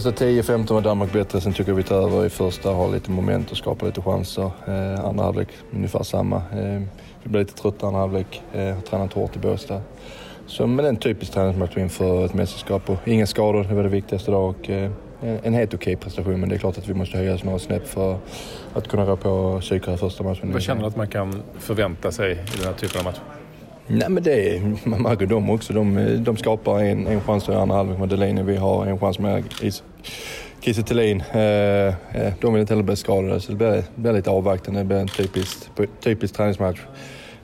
första 0.00 0.24
10-15 0.24 0.74
var 0.74 0.80
Danmark 0.80 1.12
bättre. 1.12 1.40
Sen 1.40 1.52
tycker 1.52 1.70
jag 1.70 1.76
vi 1.76 1.82
tar 1.82 1.96
över 1.96 2.26
i 2.26 2.30
första, 2.30 2.70
har 2.70 2.92
lite 2.92 3.10
moment 3.10 3.50
och 3.50 3.56
skapar 3.56 3.86
lite 3.86 4.02
chanser. 4.02 4.50
Eh, 4.66 5.04
andra 5.04 5.24
halvlek 5.24 5.48
ungefär 5.74 6.02
samma. 6.02 6.36
Eh, 6.36 6.82
vi 7.22 7.30
blev 7.30 7.42
lite 7.42 7.54
trötta 7.62 7.86
andra 7.86 8.00
halvlek. 8.00 8.42
Eh, 8.52 8.74
har 8.74 8.80
tränat 8.80 9.12
hårt 9.12 9.36
i 9.36 9.38
Båstad. 9.38 9.80
Så, 10.46 10.66
men 10.66 10.84
en 10.84 10.96
typisk 10.96 11.32
träningsmatch 11.32 11.76
inför 11.76 12.24
ett 12.24 12.34
mästerskap. 12.34 12.90
Och 12.90 13.08
inga 13.08 13.26
skador, 13.26 13.64
det 13.64 13.74
var 13.74 13.82
det 13.82 13.88
viktigaste 13.88 14.30
idag. 14.30 14.48
Och, 14.48 14.70
eh, 14.70 14.90
en 15.20 15.54
helt 15.54 15.74
okej 15.74 15.96
okay 15.96 16.04
prestation, 16.04 16.40
men 16.40 16.48
det 16.48 16.54
är 16.54 16.58
klart 16.58 16.78
att 16.78 16.88
vi 16.88 16.94
måste 16.94 17.16
höja 17.16 17.34
oss 17.34 17.44
några 17.44 17.58
snäpp 17.58 17.88
för 17.88 18.18
att 18.74 18.88
kunna 18.88 19.04
rå 19.04 19.16
på 19.16 19.58
psyket 19.60 20.00
första 20.00 20.24
matchen. 20.24 20.52
Vad 20.52 20.62
känner 20.62 20.80
du 20.80 20.86
att 20.86 20.96
man 20.96 21.08
kan 21.08 21.42
förvänta 21.58 22.12
sig 22.12 22.32
i 22.32 22.58
den 22.58 22.66
här 22.66 22.72
typen 22.72 22.98
av 22.98 23.04
match? 23.04 23.41
Nej 23.86 24.08
men 24.08 24.22
det 24.22 24.56
är, 24.56 24.88
man 24.88 25.02
märker 25.02 25.26
dem 25.26 25.50
också. 25.50 25.72
De, 25.72 26.16
de 26.24 26.36
skapar 26.36 26.78
en, 26.78 27.06
en 27.06 27.20
chans 27.20 27.48
i 27.48 27.52
andra 27.52 27.76
halvlek 27.76 27.98
med 27.98 28.08
Delaney. 28.08 28.44
Vi 28.44 28.56
har 28.56 28.86
en 28.86 28.98
chans 28.98 29.18
med 29.18 29.44
Kiese 30.60 30.82
Thelin. 30.82 31.22
Eh, 31.32 31.40
eh, 31.40 32.32
de 32.40 32.52
vill 32.52 32.60
inte 32.60 32.72
heller 32.72 32.82
bli 32.82 32.96
skadade 32.96 33.40
så 33.40 33.52
det 33.52 33.58
blir, 33.58 33.84
blir 33.94 34.12
lite 34.12 34.30
avvaktande. 34.30 34.80
Det 34.80 34.84
blir 34.84 34.96
en 34.96 35.08
typisk, 35.08 35.58
typisk 36.00 36.34
träningsmatch. 36.34 36.80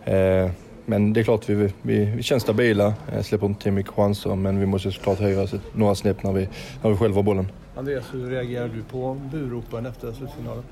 Eh, 0.05 0.51
men 0.87 1.13
det 1.13 1.21
är 1.21 1.25
klart, 1.25 1.49
vi, 1.49 1.73
vi, 1.83 2.05
vi 2.05 2.23
känns 2.23 2.43
stabila, 2.43 2.95
släpper 3.23 3.47
inte 3.47 3.63
till 3.63 3.73
mycket 3.73 3.93
chanser 3.93 4.35
men 4.35 4.61
vi 4.61 4.67
måste 4.67 4.93
såklart 4.93 5.19
höja 5.19 5.43
oss 5.43 5.55
några 5.75 5.95
snäpp 5.95 6.23
när 6.23 6.33
vi, 6.33 6.49
när 6.83 6.91
vi 6.91 6.97
själva 6.97 7.17
har 7.17 7.23
bollen. 7.23 7.53
Andreas, 7.77 8.05
hur 8.13 8.31
reagerar 8.31 8.69
du 8.69 8.83
på 8.83 9.17
buropen 9.33 9.87
efter 9.87 10.13
slutsignalen? 10.13 10.65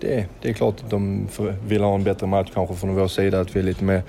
Det, 0.00 0.26
det 0.42 0.48
är 0.48 0.52
klart 0.52 0.74
att 0.84 0.90
de 0.90 1.28
vill 1.66 1.82
ha 1.82 1.94
en 1.94 2.04
bättre 2.04 2.26
match 2.26 2.50
kanske 2.54 2.74
från 2.74 2.94
vår 2.94 3.08
sida, 3.08 3.40
att 3.40 3.56
vi 3.56 3.60
är 3.60 3.64
lite 3.64 3.84
mer 3.84 4.02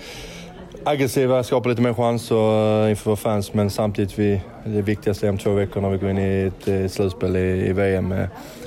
aggressiva, 0.85 1.43
skapar 1.43 1.69
lite 1.69 1.81
mer 1.81 1.93
chanser 1.93 2.89
inför 2.89 3.05
våra 3.05 3.15
fans. 3.15 3.53
Men 3.53 3.69
samtidigt, 3.69 4.19
vi, 4.19 4.41
det 4.65 4.81
viktigaste 4.81 5.27
är 5.27 5.29
om 5.29 5.37
två 5.37 5.53
veckor 5.53 5.81
när 5.81 5.89
vi 5.89 5.97
går 5.97 6.09
in 6.09 6.17
i 6.17 6.41
ett, 6.41 6.67
ett 6.67 6.91
slutspel 6.91 7.35
i, 7.35 7.67
i, 7.69 7.73
VM. 7.73 8.13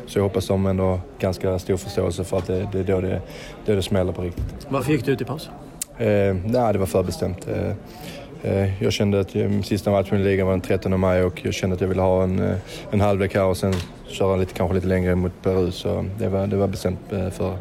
Så 0.07 0.19
jag 0.19 0.23
hoppas 0.23 0.47
de 0.47 0.67
ändå 0.67 0.85
har 0.85 1.01
ganska 1.19 1.59
stor 1.59 1.77
förståelse 1.77 2.25
för 2.25 2.39
att 2.39 2.47
det, 2.47 2.69
det 2.73 2.79
är 2.79 2.85
då 2.85 3.01
det, 3.01 3.21
det, 3.67 3.75
det 3.75 3.83
smäller 3.83 4.13
på 4.13 4.23
riktigt. 4.23 4.67
Varför 4.69 4.93
gick 4.93 5.05
du 5.05 5.13
ut 5.13 5.21
i 5.21 5.25
paus? 5.25 5.51
Eh, 5.99 6.07
nej, 6.45 6.73
det 6.73 6.79
var 6.79 6.87
förbestämt. 6.87 7.49
Eh, 7.49 8.53
eh, 8.53 8.83
jag 8.83 8.93
kände 8.93 9.21
att 9.21 9.31
sista 9.67 9.91
matchen 9.91 10.21
i 10.21 10.25
ligan 10.25 10.47
var 10.47 10.53
den 10.53 10.61
13 10.61 11.01
maj 11.01 11.23
och 11.23 11.41
jag 11.45 11.55
kände 11.55 11.75
att 11.75 11.81
jag 11.81 11.89
ville 11.89 12.03
ha 12.03 12.23
en, 12.23 12.39
eh, 12.39 12.57
en 12.91 13.01
halvlek 13.01 13.35
här 13.35 13.45
och 13.45 13.57
sen 13.57 13.75
köra 14.09 14.37
lite, 14.37 14.55
kanske 14.55 14.75
lite 14.75 14.87
längre 14.87 15.15
mot 15.15 15.33
Peru. 15.43 15.71
Så 15.71 16.05
det 16.19 16.29
var, 16.29 16.47
det 16.47 16.57
var 16.57 16.67
bestämt 16.69 17.13
eh, 17.13 17.31
för 17.31 17.59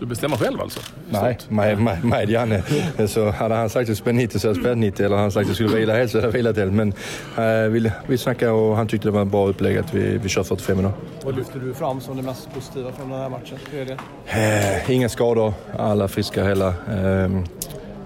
du 0.00 0.06
bestämmer 0.06 0.36
själv 0.36 0.60
alltså? 0.60 0.80
Nej, 1.10 1.38
med, 1.48 1.78
med, 1.82 2.04
med 2.04 2.30
Janne. 2.30 2.62
Så 3.08 3.30
hade 3.30 3.54
han 3.54 3.70
sagt 3.70 3.82
att 3.82 3.88
jag 3.88 3.96
spela 3.96 4.16
90 4.16 4.38
så 4.38 4.48
hade 4.48 4.58
jag 4.58 4.62
spelat 4.62 4.78
90. 4.78 5.06
Eller 5.06 5.16
han 5.16 5.32
sagt 5.32 5.42
att 5.42 5.48
jag 5.48 5.56
skulle 5.56 5.80
vila 5.80 5.94
helt 5.94 6.10
så 6.10 6.18
hade 6.18 6.26
jag 6.26 6.32
vilat 6.32 6.56
helt. 6.56 6.72
Men 6.72 6.88
äh, 7.36 7.70
vi, 7.70 7.92
vi 8.06 8.18
snackade 8.18 8.52
och 8.52 8.76
han 8.76 8.88
tyckte 8.88 9.08
det 9.08 9.12
var 9.12 9.20
en 9.20 9.30
bra 9.30 9.48
upplägg 9.48 9.78
att 9.78 9.94
vi, 9.94 10.18
vi 10.18 10.28
kör 10.28 10.42
45 10.42 10.76
minuter. 10.76 10.98
Vad 11.24 11.36
lyfter 11.36 11.60
du 11.60 11.74
fram 11.74 12.00
som 12.00 12.16
det 12.16 12.22
mest 12.22 12.54
positiva 12.54 12.92
från 12.92 13.10
den 13.10 13.20
här 13.20 13.28
matchen? 13.28 13.58
Hur 13.70 13.80
är 13.80 13.84
det? 13.84 14.86
Äh, 14.86 14.90
inga 14.90 15.08
skador, 15.08 15.54
alla 15.78 16.08
friska 16.08 16.44
hela. 16.44 16.68
Äh, 16.68 17.28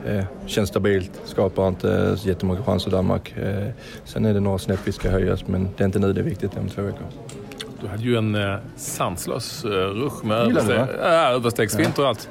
Eh, 0.07 0.25
känns 0.47 0.69
stabilt, 0.69 1.11
skapar 1.25 1.69
inte 1.69 2.17
så 2.17 2.29
jättemånga 2.29 2.63
chanser 2.63 2.91
Danmark. 2.91 3.35
Eh, 3.37 3.69
sen 4.05 4.25
är 4.25 4.35
det 4.35 4.41
några 4.41 4.59
snäpp 4.59 4.81
vi 4.85 4.93
ska 4.93 5.11
höjas 5.11 5.47
men 5.47 5.69
det 5.77 5.83
är 5.83 5.87
inte 5.87 5.99
nu 5.99 6.13
det 6.13 6.21
är 6.21 6.25
viktigt, 6.25 6.53
det 6.53 6.59
är 6.59 6.61
om 6.61 6.69
två 6.69 6.83
veckor. 6.83 7.07
Du 7.85 7.91
hade 7.91 8.03
ju 8.03 8.17
en 8.17 8.35
eh, 8.35 8.57
sanslös 8.77 9.65
eh, 9.65 9.69
rush 9.71 10.25
med 10.25 10.57
äh, 10.57 11.31
överstegsfint 11.31 11.99
och 11.99 12.09
allt. 12.09 12.29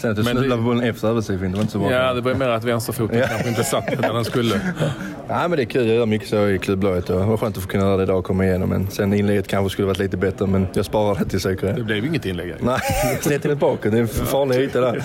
Sen 0.00 0.10
att 0.10 0.16
du 0.16 0.24
snubblade 0.24 0.56
på 0.56 0.62
bollen 0.62 0.84
efter 0.84 1.08
överstegsfinten 1.08 1.52
var 1.52 1.60
inte 1.60 1.72
så 1.72 1.78
bra. 1.78 1.92
Ja, 1.92 2.14
det 2.14 2.20
var 2.20 2.34
mer 2.34 2.48
att 2.48 2.64
vänsterfoten 2.64 3.22
kanske 3.28 3.48
inte 3.48 3.64
satt 3.64 3.86
där 3.86 4.12
den 4.14 4.24
skulle. 4.24 4.60
Nej, 5.28 5.48
men 5.48 5.50
det 5.50 5.62
är 5.62 5.64
kul. 5.64 5.86
Jag 5.86 5.96
gör 5.96 6.06
mycket 6.06 6.28
så 6.28 6.48
i 6.48 6.58
klubblaget. 6.58 7.06
Det 7.06 7.14
var 7.14 7.36
skönt 7.36 7.56
att 7.56 7.62
få 7.62 7.68
kunna 7.68 7.84
göra 7.84 7.96
det 7.96 8.02
idag 8.02 8.18
och 8.18 8.24
komma 8.24 8.44
igenom. 8.44 8.68
Men 8.68 8.90
sen 8.90 9.14
inlägget 9.14 9.48
kanske 9.48 9.72
skulle 9.72 9.86
varit 9.88 9.98
lite 9.98 10.16
bättre, 10.16 10.46
men 10.46 10.66
jag 10.72 10.84
sparar 10.84 11.14
det 11.14 11.24
till 11.24 11.40
säkerhet. 11.40 11.76
Det 11.76 11.82
blev 11.82 12.04
inget 12.04 12.26
inlägg. 12.26 12.54
Nej, 12.60 12.80
snett 13.20 13.42
till 13.42 13.56
bakåt. 13.56 13.82
Det 13.82 13.98
är 13.98 14.00
en 14.00 14.08
farlig 14.08 14.60
yta 14.60 14.80
där. 14.80 15.02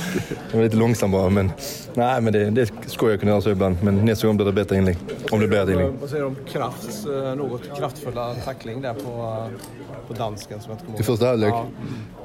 Det 0.52 0.58
var 0.58 0.64
lite 0.64 0.78
långsam 0.78 1.12
bara, 1.12 1.30
men 1.30 1.52
nej, 1.94 2.22
men 2.22 2.34
det, 2.34 2.50
det 2.50 2.72
ska 2.86 3.10
jag 3.10 3.20
kunna 3.20 3.32
göra 3.32 3.42
så 3.42 3.50
ibland. 3.50 3.78
Men 3.82 4.06
nästa 4.06 4.28
gång 4.28 4.36
blir 4.38 4.46
det 4.46 4.52
bättre 4.52 4.78
inlägg. 4.78 4.98
Om 5.32 5.40
det 5.40 5.48
blir 5.48 5.60
ett 5.60 5.70
inlägg. 5.70 5.92
Vad 6.02 6.10
säger 6.10 6.22
du 6.22 6.28
om 6.28 6.36
Krafts 6.52 7.06
eh, 7.06 7.36
något 7.36 7.78
kraftfulla 7.78 8.34
tackling 8.46 8.82
där 8.82 8.94
på, 8.94 9.48
på 10.08 10.14
dansken? 10.14 10.62
Som 10.62 10.72
jag 10.90 11.00
I 11.00 11.04
första 11.04 11.26
halvlek? 11.26 11.54
Ja. 11.54 11.66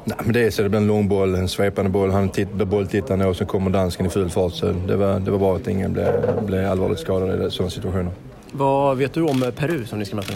Nej, 0.09 0.19
men 0.25 0.33
det 0.33 0.41
är 0.41 0.51
så. 0.51 0.63
Det 0.63 0.69
blir 0.69 0.81
en 0.81 0.87
lång 0.87 1.09
boll, 1.09 1.35
en 1.35 1.49
svepande 1.49 1.91
boll. 1.91 2.11
Han 2.11 2.29
blir 2.29 2.65
bolltittande 2.65 3.27
och 3.27 3.37
så 3.37 3.47
kommer 3.47 3.71
dansken 3.71 4.07
i 4.07 4.09
full 4.09 4.31
fart. 4.31 4.53
Så 4.53 4.75
det 4.87 4.97
var, 4.97 5.21
det 5.21 5.31
var 5.31 5.39
bra 5.39 5.57
att 5.57 5.69
ingen 5.69 5.93
blev, 5.93 6.13
blev 6.47 6.71
allvarligt 6.71 6.99
skadad 6.99 7.47
i 7.47 7.51
sådana 7.51 7.71
situationer. 7.71 8.13
Vad 8.53 8.97
vet 8.97 9.15
du 9.15 9.23
om 9.23 9.53
Peru 9.57 9.85
som 9.85 9.99
ni 9.99 10.05
ska 10.05 10.17
möta? 10.17 10.33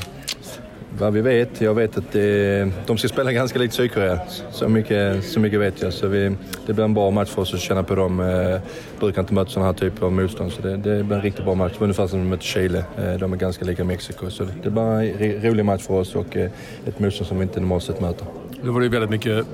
Vad 0.99 1.13
vi 1.13 1.21
vet? 1.21 1.61
Jag 1.61 1.75
vet 1.75 1.99
att 1.99 2.13
det, 2.13 2.71
de 2.87 2.99
ska 2.99 3.09
spela 3.09 3.33
ganska 3.33 3.59
likt 3.59 3.75
Sydkorea. 3.75 4.21
Så 4.51 4.69
mycket, 4.69 5.25
så 5.25 5.41
mycket 5.41 5.61
vet 5.61 5.83
jag. 5.83 5.93
Så 5.93 6.07
vi, 6.07 6.37
det 6.67 6.73
blir 6.73 6.85
en 6.85 6.95
bra 6.95 7.11
match 7.11 7.29
för 7.29 7.43
oss 7.43 7.55
att 7.55 7.61
känna 7.61 7.83
på 7.83 7.95
dem. 7.95 8.21
Eh, 8.21 8.61
brukar 9.01 9.21
inte 9.21 9.35
möta 9.35 9.51
sådana 9.51 9.67
här 9.67 9.79
typer 9.79 10.07
av 10.07 10.13
motstånd. 10.13 10.53
Så 10.53 10.63
det, 10.63 10.77
det 10.77 11.05
blir 11.05 11.17
en 11.17 11.23
riktigt 11.23 11.45
bra 11.45 11.55
match. 11.55 11.73
Ungefär 11.79 12.07
som 12.07 12.23
vi 12.23 12.29
mötte 12.29 12.45
Chile. 12.45 12.85
Eh, 12.99 13.15
de 13.15 13.33
är 13.33 13.37
ganska 13.37 13.65
lika 13.65 13.85
Mexiko. 13.85 14.31
Så 14.31 14.45
det, 14.45 14.53
det 14.63 14.71
blir 14.71 14.83
en 14.83 15.43
rolig 15.43 15.65
match 15.65 15.83
för 15.83 15.95
oss 15.95 16.15
och 16.15 16.37
eh, 16.37 16.51
ett 16.87 16.99
motstånd 16.99 17.29
som 17.29 17.39
vi 17.39 17.43
inte 17.43 17.61
normalt 17.61 17.83
sett 17.83 18.01
möter. 18.01 18.27
Nu 18.63 18.71
var 18.71 18.81
det 18.81 18.89
väldigt 18.89 19.11
mycket 19.11 19.47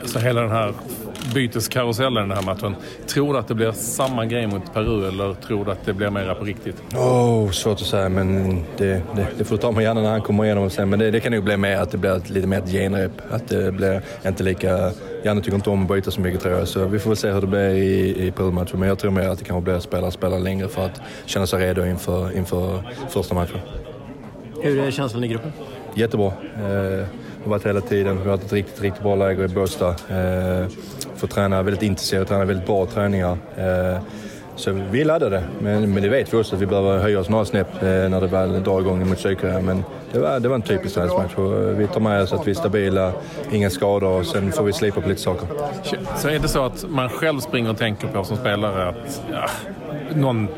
alltså 0.00 0.18
hela 0.18 0.40
den 0.40 0.50
här 0.50 0.74
byteskarusellen 1.34 2.28
den 2.28 2.36
här 2.36 2.44
matchen. 2.44 2.74
Tror 3.06 3.32
du 3.32 3.38
att 3.38 3.48
det 3.48 3.54
blir 3.54 3.72
samma 3.72 4.26
grej 4.26 4.46
mot 4.46 4.74
Peru 4.74 5.08
eller 5.08 5.34
tror 5.34 5.64
du 5.64 5.70
att 5.70 5.84
det 5.84 5.92
blir 5.92 6.10
mera 6.10 6.34
på 6.34 6.44
riktigt? 6.44 6.82
Oh, 6.94 7.50
svårt 7.50 7.80
att 7.80 7.86
säga, 7.86 8.08
men 8.08 8.56
det, 8.76 9.02
det, 9.16 9.26
det 9.38 9.44
får 9.44 9.56
ta 9.56 9.72
med 9.72 9.82
gärna 9.82 10.02
när 10.02 10.10
han 10.10 10.22
kommer 10.22 10.44
igenom 10.44 10.70
sen. 10.70 10.90
Men 10.90 10.98
det, 10.98 11.10
det 11.10 11.20
kan 11.20 11.32
nog 11.32 11.44
bli 11.44 11.56
mer 11.56 11.76
att 11.76 11.90
det 11.90 11.98
blir 11.98 12.32
lite 12.32 12.46
mer 12.46 12.58
ett 12.58 12.70
genrep. 12.70 13.12
Att 13.30 13.48
det 13.48 13.72
blir 13.72 14.02
inte 14.26 14.42
lika... 14.42 14.90
Janne 15.24 15.40
tycker 15.40 15.54
inte 15.54 15.70
om 15.70 15.82
att 15.82 15.88
byta 15.88 16.10
så 16.10 16.20
mycket 16.20 16.40
tror 16.40 16.54
jag, 16.54 16.68
så 16.68 16.84
vi 16.84 16.98
får 16.98 17.10
väl 17.10 17.16
se 17.16 17.30
hur 17.30 17.40
det 17.40 17.46
blir 17.46 17.70
i, 17.70 18.26
i 18.26 18.30
Peru-matchen. 18.30 18.80
Men 18.80 18.88
jag 18.88 18.98
tror 18.98 19.10
mer 19.10 19.28
att 19.28 19.38
det 19.38 19.44
kanske 19.44 19.64
blir 19.64 19.78
spelare 19.78 20.10
spela 20.10 20.38
längre 20.38 20.68
för 20.68 20.84
att 20.84 21.00
känna 21.26 21.46
sig 21.46 21.66
redo 21.66 21.84
inför, 21.84 22.36
inför 22.36 22.82
första 23.08 23.34
matchen. 23.34 23.58
Hur 24.62 24.78
är 24.80 24.90
känslan 24.90 25.24
i 25.24 25.28
gruppen? 25.28 25.52
Jättebra. 25.94 26.26
Eh, 26.26 27.06
har 27.42 27.50
varit 27.50 27.66
hela 27.66 27.80
tiden. 27.80 28.16
Vi 28.16 28.22
har 28.22 28.30
haft 28.30 28.44
ett 28.44 28.52
riktigt, 28.52 28.82
riktigt 28.82 29.02
bra 29.02 29.16
läger 29.16 29.44
i 29.44 29.48
Båstad. 29.48 29.88
Eh, 29.88 30.66
får 31.16 31.26
träna 31.26 31.62
väldigt 31.62 31.82
intensivt, 31.82 32.28
träna 32.28 32.44
väldigt 32.44 32.66
bra 32.66 32.86
träningar. 32.86 33.38
Eh, 33.56 34.02
så 34.56 34.72
vi 34.90 35.00
är 35.00 35.04
laddade, 35.04 35.44
men, 35.60 35.94
men 35.94 36.02
det 36.02 36.08
vet 36.08 36.32
vi 36.32 36.36
också 36.36 36.54
att 36.54 36.62
vi 36.62 36.66
behöver 36.66 36.98
höja 36.98 37.20
oss 37.20 37.28
några 37.28 37.44
snäpp 37.44 37.82
eh, 37.82 37.88
när 37.88 38.20
det 38.20 38.26
väl 38.26 38.62
drar 38.62 38.80
igång 38.80 39.08
mot 39.08 39.18
Sydkorea. 39.18 39.60
Men 39.60 39.84
det 40.12 40.18
var, 40.18 40.40
det 40.40 40.48
var 40.48 40.54
en 40.54 40.62
typisk 40.62 40.94
träningsmatch. 40.94 41.38
Eh, 41.38 41.44
vi 41.76 41.86
tar 41.86 42.00
med 42.00 42.22
oss 42.22 42.32
att 42.32 42.46
vi 42.46 42.50
är 42.50 42.54
stabila, 42.54 43.12
inga 43.52 43.70
skador 43.70 44.18
och 44.18 44.26
sen 44.26 44.52
får 44.52 44.64
vi 44.64 44.72
slipa 44.72 45.00
på 45.00 45.08
lite 45.08 45.20
saker. 45.20 45.48
Så 46.16 46.28
är 46.28 46.38
det 46.38 46.48
så 46.48 46.64
att 46.64 46.84
man 46.88 47.08
själv 47.08 47.40
springer 47.40 47.70
och 47.70 47.78
tänker 47.78 48.08
på 48.08 48.24
som 48.24 48.36
spelare 48.36 48.88
att 48.88 49.22
ja, 49.32 49.50
någon 50.14 50.48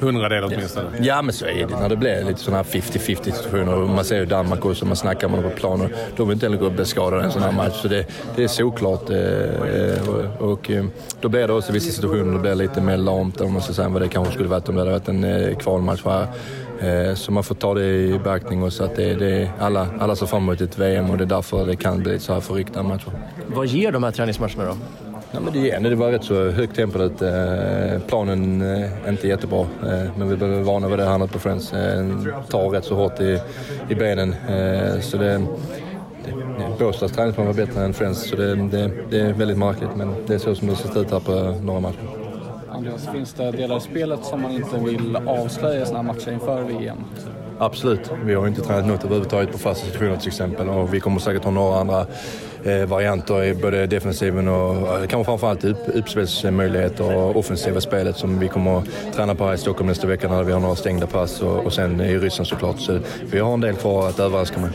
hundradel 0.00 0.44
åtminstone. 0.44 0.88
Ja, 1.00 1.22
men 1.22 1.32
så 1.32 1.46
är 1.46 1.66
det 1.66 1.80
när 1.80 1.88
det 1.88 1.96
blir 1.96 2.24
lite 2.24 2.40
sådana 2.40 2.62
här 2.62 2.80
50-50 2.80 2.98
situationer. 3.32 3.76
Man 3.76 4.04
ser 4.04 4.18
ju 4.18 4.26
Danmark 4.26 4.64
också, 4.64 4.84
man 4.84 4.96
snackar 4.96 5.28
med 5.28 5.42
dem 5.42 5.50
på 5.50 5.56
planen. 5.56 5.90
De 6.16 6.28
vill 6.28 6.34
inte 6.34 6.46
heller 6.46 6.58
gå 6.58 6.66
och 6.66 6.72
bli 6.72 6.84
skadade 6.84 7.22
i 7.22 7.24
en 7.24 7.32
sån 7.32 7.42
här 7.42 7.52
match. 7.52 7.82
Så 7.82 7.88
det, 7.88 8.06
det 8.36 8.44
är 8.44 8.48
såklart. 8.48 9.10
Eh, 9.10 9.18
eh 9.18 10.08
och, 10.08 10.52
och, 10.52 10.70
eh, 10.70 10.84
då 11.20 11.28
blir 11.28 11.46
det 11.46 11.52
också 11.52 11.72
vissa 11.72 11.92
situationer 11.92 12.32
det 12.32 12.38
blir 12.38 12.54
lite 12.54 12.80
mer 12.80 12.96
lamt, 12.96 13.40
om 13.40 13.52
man 13.52 13.62
ska 13.62 13.72
säga 13.72 13.88
vad 13.88 14.02
det 14.02 14.08
kanske 14.08 14.32
skulle 14.32 14.48
varit 14.48 14.68
om 14.68 14.74
det 14.74 14.80
hade 14.80 14.90
varit 14.90 15.08
en 15.08 15.24
eh, 15.24 15.56
kvalmatch. 15.56 16.02
Här. 16.04 16.26
Så 17.14 17.32
man 17.32 17.44
får 17.44 17.54
ta 17.54 17.74
det 17.74 17.84
i 17.84 18.20
beaktning 18.24 18.62
och 18.62 18.72
så 18.72 18.84
att 18.84 18.96
det, 18.96 19.14
det, 19.14 19.50
alla, 19.58 19.86
alla 20.00 20.16
ser 20.16 20.26
fram 20.26 20.42
emot 20.42 20.60
ett 20.60 20.78
VM 20.78 21.10
och 21.10 21.18
det 21.18 21.24
är 21.24 21.26
därför 21.26 21.66
det 21.66 21.76
kan 21.76 22.02
bli 22.02 22.18
så 22.18 22.32
här 22.32 22.40
förryckta 22.40 22.82
matcher. 22.82 23.10
Vad 23.46 23.66
ger 23.66 23.92
de 23.92 24.02
här 24.02 24.10
träningsmatcherna 24.10 24.64
då? 24.64 24.76
Ja, 25.36 25.40
men 25.40 25.52
det, 25.52 25.58
igen, 25.58 25.82
det 25.82 25.94
var 25.94 26.10
rätt 26.10 26.24
så 26.24 26.50
högt 26.50 26.76
tempo. 26.76 27.02
Eh, 27.02 28.00
planen 28.06 28.60
eh, 28.60 29.08
inte 29.08 29.28
jättebra, 29.28 29.60
eh, 29.60 30.10
men 30.16 30.28
vi 30.28 30.36
blev 30.36 30.50
vana 30.50 30.88
vid 30.88 30.98
det 30.98 31.04
här 31.04 31.26
på 31.26 31.38
Friends. 31.38 31.72
Eh, 31.72 32.06
tar 32.48 32.70
rätt 32.70 32.84
så 32.84 32.94
hårt 32.94 33.20
i, 33.20 33.40
i 33.88 33.94
benen. 33.94 34.34
Eh, 34.48 35.00
så 35.00 35.16
det, 35.16 35.46
det, 36.24 36.78
Båstads 36.78 37.12
träningsplan 37.12 37.46
var 37.46 37.54
bättre 37.54 37.84
än 37.84 37.94
Friends, 37.94 38.28
så 38.30 38.36
det, 38.36 38.54
det, 38.54 38.90
det, 39.10 39.20
är 39.20 39.32
väldigt 39.32 39.58
märkligt. 39.58 39.90
Men 39.96 40.14
det 40.26 40.34
är 40.34 40.38
så 40.38 40.54
som 40.54 40.68
det 40.68 40.76
sett 40.76 40.96
ut 40.96 41.10
här 41.10 41.20
på 41.20 41.60
några 41.62 41.80
matcher. 41.80 42.08
Andreas, 42.70 43.08
finns 43.12 43.32
det 43.32 43.50
delar 43.50 43.76
i 43.76 43.80
spelet 43.80 44.24
som 44.24 44.42
man 44.42 44.52
inte 44.52 44.78
vill 44.78 45.16
avslöja 45.16 45.82
i 45.82 45.86
sådana 45.86 46.02
matcher 46.02 46.32
inför 46.32 46.62
VM? 46.62 46.98
Absolut. 47.58 48.10
Vi 48.24 48.34
har 48.34 48.46
inte 48.46 48.60
tränat 48.60 48.86
något 48.86 49.04
överhuvudtaget 49.04 49.52
på 49.52 49.58
fasta 49.58 49.86
situationer 49.86 50.16
till 50.16 50.28
exempel 50.28 50.68
och 50.68 50.94
vi 50.94 51.00
kommer 51.00 51.18
säkert 51.18 51.44
ha 51.44 51.50
några 51.50 51.80
andra 51.80 52.06
varianter 52.86 53.44
i 53.44 53.54
både 53.54 53.86
defensiven 53.86 54.48
och 54.48 54.86
kanske 55.08 55.24
framförallt 55.24 55.64
upp, 55.64 55.78
uppspelsmöjligheter 55.94 57.16
och 57.16 57.36
offensiva 57.36 57.80
spelet 57.80 58.16
som 58.16 58.38
vi 58.38 58.48
kommer 58.48 58.78
att 58.78 58.84
träna 59.14 59.34
på 59.34 59.44
här 59.44 59.54
i 59.54 59.58
Stockholm 59.58 59.88
nästa 59.88 60.06
vecka 60.06 60.28
när 60.28 60.42
vi 60.42 60.52
har 60.52 60.60
några 60.60 60.76
stängda 60.76 61.06
pass 61.06 61.42
och, 61.42 61.66
och 61.66 61.72
sen 61.72 62.00
i 62.00 62.18
Ryssland 62.18 62.46
såklart. 62.46 62.80
Så 62.80 62.98
vi 63.30 63.38
har 63.38 63.54
en 63.54 63.60
del 63.60 63.74
kvar 63.74 64.08
att 64.08 64.18
överraska 64.18 64.60
med. 64.60 64.70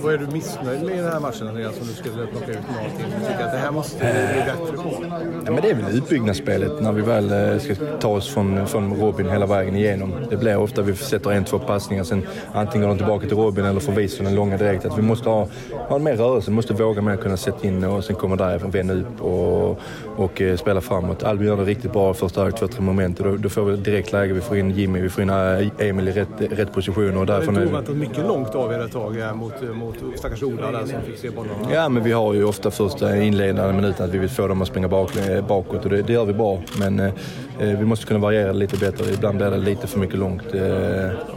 Vad 0.00 0.14
är 0.14 0.18
du 0.18 0.26
missnöjd 0.26 0.82
med 0.82 0.94
i 0.94 0.96
den 0.96 1.12
här 1.12 1.20
matchen 1.20 1.48
Andreas, 1.48 1.80
om 1.80 1.86
du 1.86 1.92
skulle 1.92 2.26
plocka 2.26 2.50
ut 2.50 2.58
någonting? 2.76 3.06
Du 3.20 3.26
tycker 3.26 3.44
att 3.44 3.52
det 3.52 3.58
här 3.58 3.70
måste 3.70 4.06
vi 4.06 4.34
bli 4.34 4.42
bättre 4.42 4.76
på? 4.76 5.04
Ja, 5.46 5.52
men 5.52 5.62
det 5.62 5.70
är 5.70 5.74
väl 5.74 5.96
utbyggnadsspelet 5.98 6.80
när 6.80 6.92
vi 6.92 7.02
väl 7.02 7.52
eh, 7.52 7.58
ska 7.58 7.74
ta 8.00 8.08
oss 8.08 8.28
från, 8.28 8.66
från 8.66 9.00
Robin 9.00 9.28
hela 9.28 9.46
vägen 9.46 9.76
igenom. 9.76 10.14
Det 10.30 10.36
blir 10.36 10.56
ofta 10.56 10.82
vi 10.82 10.96
sätter 10.96 11.30
en, 11.32 11.44
två 11.44 11.58
passningar, 11.58 12.04
sen 12.04 12.26
antingen 12.52 12.88
går 12.88 12.94
de 12.94 12.98
tillbaka 12.98 13.26
till 13.26 13.36
Robin 13.36 13.64
eller 13.64 13.80
får 13.80 13.92
visa 13.92 14.22
den 14.22 14.34
långa 14.34 14.56
direkt. 14.56 14.84
Att 14.84 14.98
vi 14.98 15.02
måste 15.02 15.28
ha, 15.28 15.48
ha 15.88 15.98
mer 15.98 16.16
rörelse, 16.16 16.50
måste 16.50 16.74
våga 16.74 17.02
mer 17.02 17.16
kunna 17.16 17.35
sätta 17.36 17.66
in 17.66 17.84
och 17.84 18.04
sen 18.04 18.16
komma 18.16 18.36
därifrån, 18.36 18.70
vända 18.70 18.94
upp 18.94 19.20
och, 19.22 19.78
och 20.16 20.40
eh, 20.42 20.56
spela 20.56 20.80
framåt. 20.80 21.22
Albin 21.22 21.46
gör 21.46 21.56
det 21.56 21.64
riktigt 21.64 21.92
bra 21.92 22.14
första 22.14 22.40
halvlek, 22.40 22.60
två, 22.60 22.68
tre 22.68 22.80
moment. 22.82 23.20
Och 23.20 23.26
då, 23.26 23.36
då 23.36 23.48
får 23.48 23.64
vi 23.64 23.76
direkt 23.76 24.12
läge, 24.12 24.32
vi 24.34 24.40
får 24.40 24.56
in 24.56 24.70
Jimmy, 24.70 25.00
vi 25.00 25.08
får 25.08 25.22
in 25.22 25.30
eh, 25.30 25.68
Emil 25.88 26.08
i 26.08 26.12
rätt, 26.12 26.28
rätt 26.50 26.72
position. 26.72 27.16
Och 27.16 27.26
Det 27.26 27.32
därifrån 27.32 27.56
är 27.56 27.60
är 27.60 27.64
det- 27.64 27.70
oväntat 27.72 27.96
mycket 27.96 28.26
långt 28.26 28.54
av 28.54 28.72
er 28.72 28.78
ett 28.84 28.92
tag 28.92 29.18
eh, 29.20 29.34
mot, 29.34 29.52
mot 29.74 29.94
stackars 30.16 30.42
Ola 30.42 30.70
där 30.72 30.78
som 30.86 31.00
fick 31.06 31.18
se 31.18 31.30
bollarna. 31.30 31.54
Ja, 31.72 31.88
men 31.88 32.02
vi 32.04 32.12
har 32.12 32.34
ju 32.34 32.44
ofta 32.44 32.70
första 32.70 33.16
inledande 33.16 33.72
minuten 33.72 34.06
att 34.06 34.14
vi 34.14 34.18
vill 34.18 34.28
få 34.30 34.46
dem 34.48 34.62
att 34.62 34.68
springa 34.68 34.88
bak, 34.88 35.10
bakåt 35.48 35.84
och 35.84 35.90
det, 35.90 36.02
det 36.02 36.12
gör 36.12 36.24
vi 36.24 36.32
bra. 36.32 36.62
Men 36.78 37.00
eh, 37.00 37.12
vi 37.58 37.84
måste 37.84 38.06
kunna 38.06 38.20
variera 38.20 38.52
lite 38.52 38.76
bättre. 38.76 39.12
Ibland 39.14 39.36
blir 39.38 39.50
det 39.50 39.56
lite 39.58 39.86
för 39.86 39.98
mycket 39.98 40.18
långt 40.18 40.54
eh, 40.54 40.60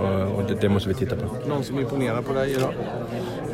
och, 0.02 0.36
och 0.38 0.44
det, 0.48 0.56
det 0.62 0.70
måste 0.70 0.90
vi 0.90 0.96
titta 0.96 1.16
på. 1.16 1.50
Någon 1.50 1.64
som 1.64 1.80
imponerar 1.80 2.22
på 2.22 2.34
dig 2.34 2.52
idag? 2.52 2.70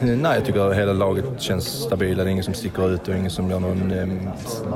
Nej, 0.01 0.35
jag 0.35 0.45
tycker 0.45 0.59
att 0.71 0.75
hela 0.77 0.93
laget 0.93 1.25
känns 1.37 1.65
stabila. 1.67 2.23
Det 2.25 2.29
är 2.29 2.31
ingen 2.31 2.43
som 2.43 2.53
sticker 2.53 2.89
ut 2.93 3.07
och 3.07 3.15
ingen 3.15 3.31
som 3.31 3.49
gör 3.51 3.59
någon 3.59 3.91
eh, 3.91 4.07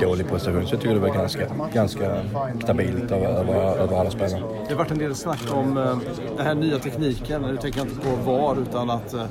dålig 0.00 0.28
prestation. 0.28 0.66
Så 0.66 0.74
jag 0.74 0.80
tycker 0.80 0.94
det 0.94 1.00
var 1.00 1.08
ganska, 1.14 1.46
ganska 1.74 2.16
stabilt 2.62 3.10
över, 3.12 3.26
över, 3.26 3.54
över 3.78 3.96
alla 4.00 4.10
spelare. 4.10 4.42
Det 4.68 4.74
har 4.74 4.78
varit 4.78 4.90
en 4.90 4.98
del 4.98 5.14
snack 5.14 5.40
om 5.52 5.76
eh, 5.76 5.98
den 6.36 6.46
här 6.46 6.54
nya 6.54 6.78
tekniken. 6.78 7.42
Nu 7.42 7.56
tänker 7.56 7.78
jag 7.78 7.88
inte 7.88 8.00
på 8.00 8.30
VAR 8.32 8.56
utan 8.62 8.90
att 8.90 9.14
eh, 9.14 9.22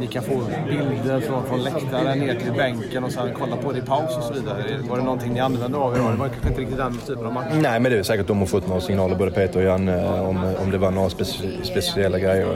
ni 0.00 0.06
kan 0.06 0.22
få 0.22 0.40
bilder 0.68 1.20
från, 1.20 1.44
från 1.46 1.62
läktaren 1.62 2.18
ner 2.18 2.34
till 2.34 2.52
bänken 2.52 3.04
och 3.04 3.12
sen 3.12 3.28
kolla 3.38 3.56
på 3.56 3.72
det 3.72 3.78
i 3.78 3.82
paus 3.82 4.16
och 4.16 4.22
så 4.22 4.32
vidare. 4.34 4.64
Var 4.88 4.96
det 4.96 5.02
någonting 5.04 5.32
ni 5.32 5.40
använde 5.40 5.78
av 5.78 5.92
er? 5.94 5.98
Det 5.98 6.02
var 6.04 6.28
kanske 6.28 6.48
inte 6.48 6.60
riktigt 6.60 6.76
den 6.76 6.98
typen 7.06 7.26
av 7.26 7.32
match. 7.32 7.46
Nej, 7.62 7.80
men 7.80 7.92
det 7.92 7.98
är 7.98 8.02
säkert 8.02 8.26
de 8.26 8.38
har 8.38 8.46
fått 8.46 8.68
några 8.68 8.80
signaler, 8.80 9.16
både 9.16 9.30
Peter 9.30 9.58
och 9.58 9.64
Janne, 9.64 10.02
eh, 10.04 10.28
om, 10.28 10.54
om 10.62 10.70
det 10.70 10.78
var 10.78 10.90
några 10.90 11.08
speci- 11.08 11.62
speciella 11.62 12.18
grejer 12.18 12.46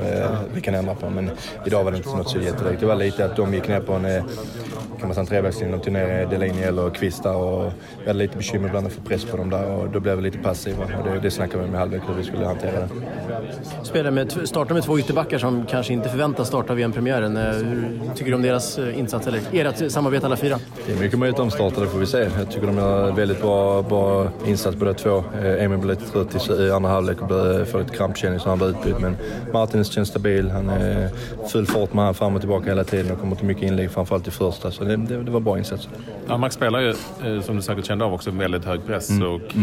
vi 0.55 0.61
kan 0.61 0.75
ändra 0.75 0.95
på. 0.95 1.11
Men 1.11 1.31
idag 1.67 1.85
var 1.85 1.91
det 1.91 1.97
inte 1.97 2.17
något 2.17 2.29
så 2.31 2.39
jättedirekt. 2.39 2.81
Det 2.81 2.87
var 2.87 2.97
lite 2.97 3.25
att 3.25 3.37
de 3.37 3.55
gick 3.55 3.69
ner 3.69 3.81
på 3.81 3.93
en, 3.93 4.23
kan 4.99 5.09
man 5.09 5.15
säga, 5.15 5.21
en 5.21 5.27
trevägslinje 5.27 5.75
och 5.77 5.83
tog 5.83 5.93
ner 5.93 6.27
Delaney 6.27 6.63
eller 6.63 6.91
Kvista 6.91 7.37
och 7.37 7.73
vi 8.01 8.07
hade 8.07 8.19
lite 8.19 8.37
bekymmer 8.37 8.69
ibland 8.69 8.87
att 8.87 8.93
få 8.93 9.01
press 9.01 9.25
på 9.25 9.37
dem 9.37 9.51
där 9.51 9.67
och 9.71 9.89
då 9.91 10.01
blev 10.01 10.17
vi 10.17 10.23
lite 10.23 10.39
passiva. 10.39 10.85
Och 10.85 11.05
det, 11.13 11.21
det 11.21 11.31
snackade 11.31 11.65
vi 11.65 11.71
med 11.71 11.81
halvlek 11.81 12.03
hur 12.09 12.15
vi 12.15 12.25
skulle 12.25 12.47
hantera 12.47 12.81
det. 12.81 12.89
Spelar 13.83 14.11
med, 14.11 14.33
startar 14.49 14.75
med 14.75 14.83
två 14.85 14.99
ytterbackar 14.99 15.39
som 15.39 15.67
kanske 15.67 15.93
inte 15.93 16.09
förväntas 16.09 16.49
starta 16.49 16.75
VM-premiären. 16.75 17.37
Eh, 17.37 17.43
Hur 17.43 18.01
tycker 18.15 18.31
du 18.31 18.35
om 18.35 18.43
deras 18.43 18.79
eh, 18.79 18.99
insats, 18.99 19.27
eller 19.27 19.41
ert 19.53 19.93
samarbete 19.93 20.27
alla 20.27 20.37
fyra? 20.37 20.59
Det 20.87 20.93
är 20.93 20.97
mycket 20.97 21.19
möjligt 21.19 21.37
de 21.37 21.51
det 21.81 21.87
får 21.87 21.99
vi 21.99 22.07
se. 22.07 22.29
Jag 22.39 22.51
tycker 22.51 22.67
de 22.67 22.77
gör 22.77 23.13
väldigt 23.13 23.41
bra, 23.43 23.83
bra 23.83 24.29
insats 24.47 24.77
båda 24.77 24.95
två. 24.95 25.25
Eh, 25.43 25.65
Emil 25.65 25.79
blev 25.79 25.99
lite 25.99 26.13
trött 26.13 26.49
i- 26.51 26.63
i 26.63 26.71
andra 26.71 26.91
halvlek 26.91 27.21
och 27.23 27.27
blev- 27.27 27.65
får 27.65 27.79
lite 27.79 27.97
krampkänning 27.97 28.41
så 28.41 28.49
han 28.49 28.59
blev 28.59 28.71
utbytt. 28.71 29.01
Men 29.01 29.17
Martins 29.53 29.89
känns 29.93 30.09
stabil. 30.09 30.51
Han 30.51 30.71
är 30.71 31.09
full 31.49 31.67
fart 31.67 31.93
med 31.95 32.05
han 32.05 32.15
fram 32.15 32.35
och 32.35 32.41
tillbaka 32.41 32.67
hela 32.69 32.85
tiden 32.85 33.13
och 33.13 33.21
kommer 33.21 33.37
till 33.37 33.47
mycket 33.47 33.63
inlägg, 33.63 33.91
framförallt 33.91 34.29
i 34.29 34.31
första. 34.31 34.62
Så 34.71 34.85
det, 34.85 34.97
det, 34.97 35.23
det 35.23 35.31
var 35.31 35.41
bra 35.41 35.59
insatser. 35.59 35.91
Danmark 36.29 36.53
spelar 36.53 36.81
ju, 36.81 36.89
eh, 36.89 37.41
som 37.43 37.57
du 37.57 37.63
säkert 37.63 37.85
kände 37.87 38.05
av 38.05 38.15
också, 38.15 38.31
väldigt 38.31 38.65
hög 38.65 38.87
press 38.87 39.11
och 39.11 39.55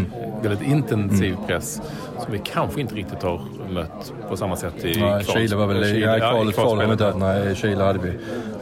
väldigt 0.44 0.68
intensiv 0.68 1.36
press. 1.48 1.82
Som 2.24 2.32
vi 2.32 2.42
kanske 2.44 2.82
inte 2.82 2.96
riktigt 2.96 3.24
har 3.24 3.42
mött 3.70 4.14
på 4.30 4.38
samma 4.38 4.56
sätt 4.56 4.86
i 4.86 4.94
kvals- 4.94 5.24
Chile 5.34 5.56
var 5.56 5.68
väl... 5.68 5.84
Chile, 5.86 6.00
Ja, 6.06 6.18
ja, 6.18 6.32
kvalet 6.32 6.58
har 6.58 6.76
vi 6.86 6.92
inte. 6.92 7.14
Nej, 7.18 7.56
Chile 7.56 7.84
hade 7.84 8.00
vi. 8.00 8.12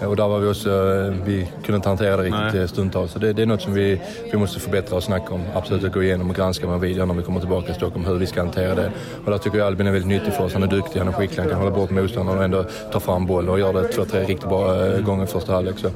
Och 0.05 0.15
där 0.15 0.27
var 0.27 0.39
vi 0.39 0.47
också... 0.49 0.69
eh, 0.69 1.13
Vi 1.25 1.47
kunde 1.65 1.75
inte 1.75 1.89
hantera 1.89 2.17
det 2.17 2.23
riktigt 2.23 2.53
Nej. 2.53 2.61
eh, 2.61 2.67
stundtals. 2.67 3.11
Så 3.11 3.19
det, 3.19 3.33
det 3.33 3.41
är 3.41 3.45
något 3.45 3.61
som 3.61 3.73
vi, 3.73 4.01
vi 4.31 4.37
måste 4.37 4.59
förbättra 4.59 4.95
och 4.95 5.03
snacka 5.03 5.33
om. 5.33 5.41
Absolut 5.55 5.83
att 5.83 5.93
gå 5.93 6.03
igenom 6.03 6.29
och 6.29 6.35
granska 6.35 6.67
med 6.67 6.79
video 6.79 7.05
när 7.05 7.13
vi 7.13 7.23
kommer 7.23 7.39
tillbaka 7.39 7.65
till 7.65 7.75
Stockholm, 7.75 8.05
hur 8.05 8.13
vi 8.15 8.25
ska 8.25 8.41
hantera 8.41 8.75
det. 8.75 8.91
Och 9.25 9.31
där 9.31 9.37
tycker 9.37 9.57
jag 9.57 9.67
Albin 9.67 9.87
är 9.87 9.91
väldigt 9.91 10.07
nyttig 10.09 10.33
för 10.33 10.43
oss. 10.43 10.53
Han 10.53 10.63
är 10.63 10.67
duktig, 10.67 10.99
han 10.99 11.07
är 11.07 11.11
skicklig, 11.11 11.39
han 11.39 11.49
kan 11.49 11.59
hålla 11.59 11.71
bort 11.71 11.89
motståndaren 11.89 12.37
och 12.39 12.45
ändå 12.45 12.65
ta 12.91 12.99
fram 12.99 13.25
boll 13.25 13.49
och 13.49 13.59
göra 13.59 13.81
det 13.81 13.87
två, 13.87 14.05
tre 14.05 14.19
riktigt 14.21 14.49
bra 14.49 14.85
eh, 14.85 14.99
gånger 15.01 15.23
i 15.23 15.27
första 15.27 15.53
halvlek. 15.53 15.75
Så 15.79 15.87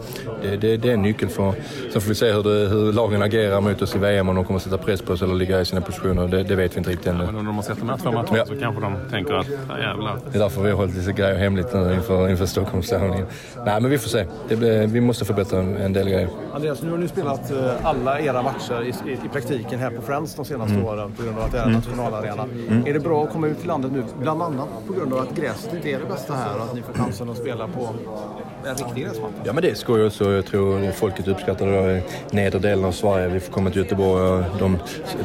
det, 0.41 0.57
det, 0.57 0.77
det 0.77 0.89
är 0.89 0.93
en 0.93 1.01
nyckel 1.01 1.29
för... 1.29 1.53
Sen 1.91 2.01
får 2.01 2.09
vi 2.09 2.15
se 2.15 2.31
hur, 2.31 2.43
det, 2.43 2.69
hur 2.69 2.93
lagen 2.93 3.21
agerar 3.21 3.61
mot 3.61 3.81
oss 3.81 3.95
i 3.95 3.97
VM, 3.99 4.29
om 4.29 4.35
de 4.35 4.45
kommer 4.45 4.57
att 4.57 4.63
sätta 4.63 4.77
press 4.77 5.01
på 5.01 5.13
oss 5.13 5.21
eller 5.21 5.33
ligga 5.35 5.61
i 5.61 5.65
sina 5.65 5.81
positioner. 5.81 6.27
Det, 6.27 6.43
det 6.43 6.55
vet 6.55 6.73
vi 6.75 6.77
inte 6.77 6.89
riktigt 6.89 7.07
ännu. 7.07 7.25
Men 7.25 7.35
om 7.35 7.45
de 7.45 7.55
har 7.55 7.63
sett 7.63 7.79
de 7.79 7.89
här 7.89 7.97
två 7.97 8.11
matcherna 8.11 8.37
Ja. 8.37 8.45
så 8.45 8.55
kanske 8.59 8.81
de 8.81 8.95
tänker 9.11 9.33
att 9.33 9.47
ja, 9.69 9.79
jävlar. 9.79 10.17
Det 10.31 10.37
är 10.37 10.39
därför 10.41 10.61
vi 10.61 10.69
har 10.69 10.77
hållit 10.77 10.95
lite 10.97 11.11
grejer 11.11 11.35
hemligt 11.37 11.73
nu 11.73 11.93
inför, 11.93 12.29
inför. 12.29 12.41
Nej, 13.65 13.81
men 13.81 13.90
vi 13.91 13.97
får 13.97 14.09
se. 14.09 14.25
Blir, 14.47 14.87
vi 14.87 15.01
måste 15.01 15.25
förbättra 15.25 15.59
en, 15.59 15.93
del 15.93 16.09
grejer. 16.09 16.29
Andreas, 16.53 16.81
nu 16.81 16.91
har 16.91 16.97
ni 16.97 17.07
spelat 17.07 17.51
eh, 17.51 17.85
alla 17.85 18.19
era 18.19 18.41
matcher 18.41 18.83
i, 18.83 19.09
i, 19.09 19.13
i 19.13 19.29
praktiken 19.31 19.79
här 19.79 19.89
på 19.89 20.01
Friends 20.01 20.35
de 20.35 20.45
senaste 20.45 20.81
åren 20.81 21.11
på 21.11 21.23
grund 21.23 21.37
av 21.37 21.43
att 21.43 21.51
det 21.51 21.57
är 21.57 21.65
en 21.65 21.71
nationalarena. 21.71 22.47
Är 22.85 22.93
det 22.93 22.99
bra 22.99 23.23
att 23.23 23.31
komma 23.31 23.47
ut 23.47 23.59
till 23.59 23.67
landet 23.67 23.91
nu, 23.91 24.03
bland 24.21 24.41
annat 24.41 24.67
på 24.87 24.93
grund 24.93 25.13
av 25.13 25.19
att 25.19 25.35
gräset 25.35 25.73
inte 25.73 25.89
är 25.89 25.99
det 25.99 26.05
bästa 26.05 26.33
här 26.33 26.55
och 26.57 26.63
att 26.63 26.75
ni 26.75 26.81
får 26.81 26.93
chansen 26.93 27.29
att 27.29 27.37
spela 27.37 27.67
på 27.67 27.89
en 28.65 28.75
riktig 28.75 29.03
gräsmatta? 29.03 29.33
Ja, 29.43 29.53
men 29.53 29.63
det 29.63 29.69
är 29.69 29.75
skoj 29.75 30.05
också. 30.05 30.31
Jag 30.31 30.45
tror 30.45 30.91
folket 30.91 31.27
uppskattar 31.27 31.67
det. 31.67 31.97
i 31.97 32.01
Nedre 32.31 32.59
delen 32.59 32.85
av 32.85 32.91
Sverige. 32.91 33.27
Vi 33.27 33.39
får 33.39 33.53
komma 33.53 33.69
till 33.69 33.81
Göteborg 33.81 34.23
och 34.23 34.59
de, 34.59 34.77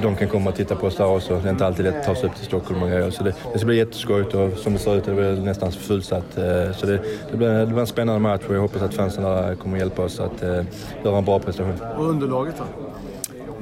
de 0.03 0.17
kan 0.17 0.29
komma 0.29 0.51
och 0.51 0.57
titta 0.57 0.77
på 0.77 0.87
oss 0.87 0.97
där 0.97 1.07
också. 1.07 1.41
Det 1.41 1.49
är 1.49 1.53
inte 1.53 1.67
alltid 1.67 1.85
lätt 1.85 1.97
att 1.97 2.05
ta 2.05 2.15
sig 2.15 2.25
upp 2.29 2.37
till 2.37 2.47
Stockholm 2.47 2.83
och 2.83 2.89
grejer. 2.89 3.11
Så 3.11 3.25
det, 3.25 3.35
det 3.53 3.59
ska 3.59 3.67
bli 3.67 3.77
jätteskojigt 3.77 4.35
och 4.35 4.53
som 4.59 4.73
det 4.73 4.79
ser 4.79 4.97
ut 4.97 5.05
det 5.05 5.12
väl 5.12 5.45
nästan 5.45 5.73
fullsatt. 5.73 6.39
Eh, 6.39 6.73
Så 6.77 6.87
det, 6.87 7.01
det, 7.31 7.37
blir, 7.37 7.49
det 7.49 7.67
blir 7.67 7.81
en 7.81 7.87
spännande 7.87 8.21
match 8.21 8.43
jag 8.56 8.62
hoppas 8.62 8.82
att 8.82 8.94
fansen 8.94 9.56
kommer 9.56 9.79
hjälpa 9.79 10.03
oss 10.03 10.20
att 10.20 10.43
eh, 10.43 10.64
göra 11.05 11.19
en 11.19 11.25
bra 11.25 11.38
prestation. 11.38 11.75
Och 11.99 12.05
underlaget 12.05 12.55
då? 12.58 12.64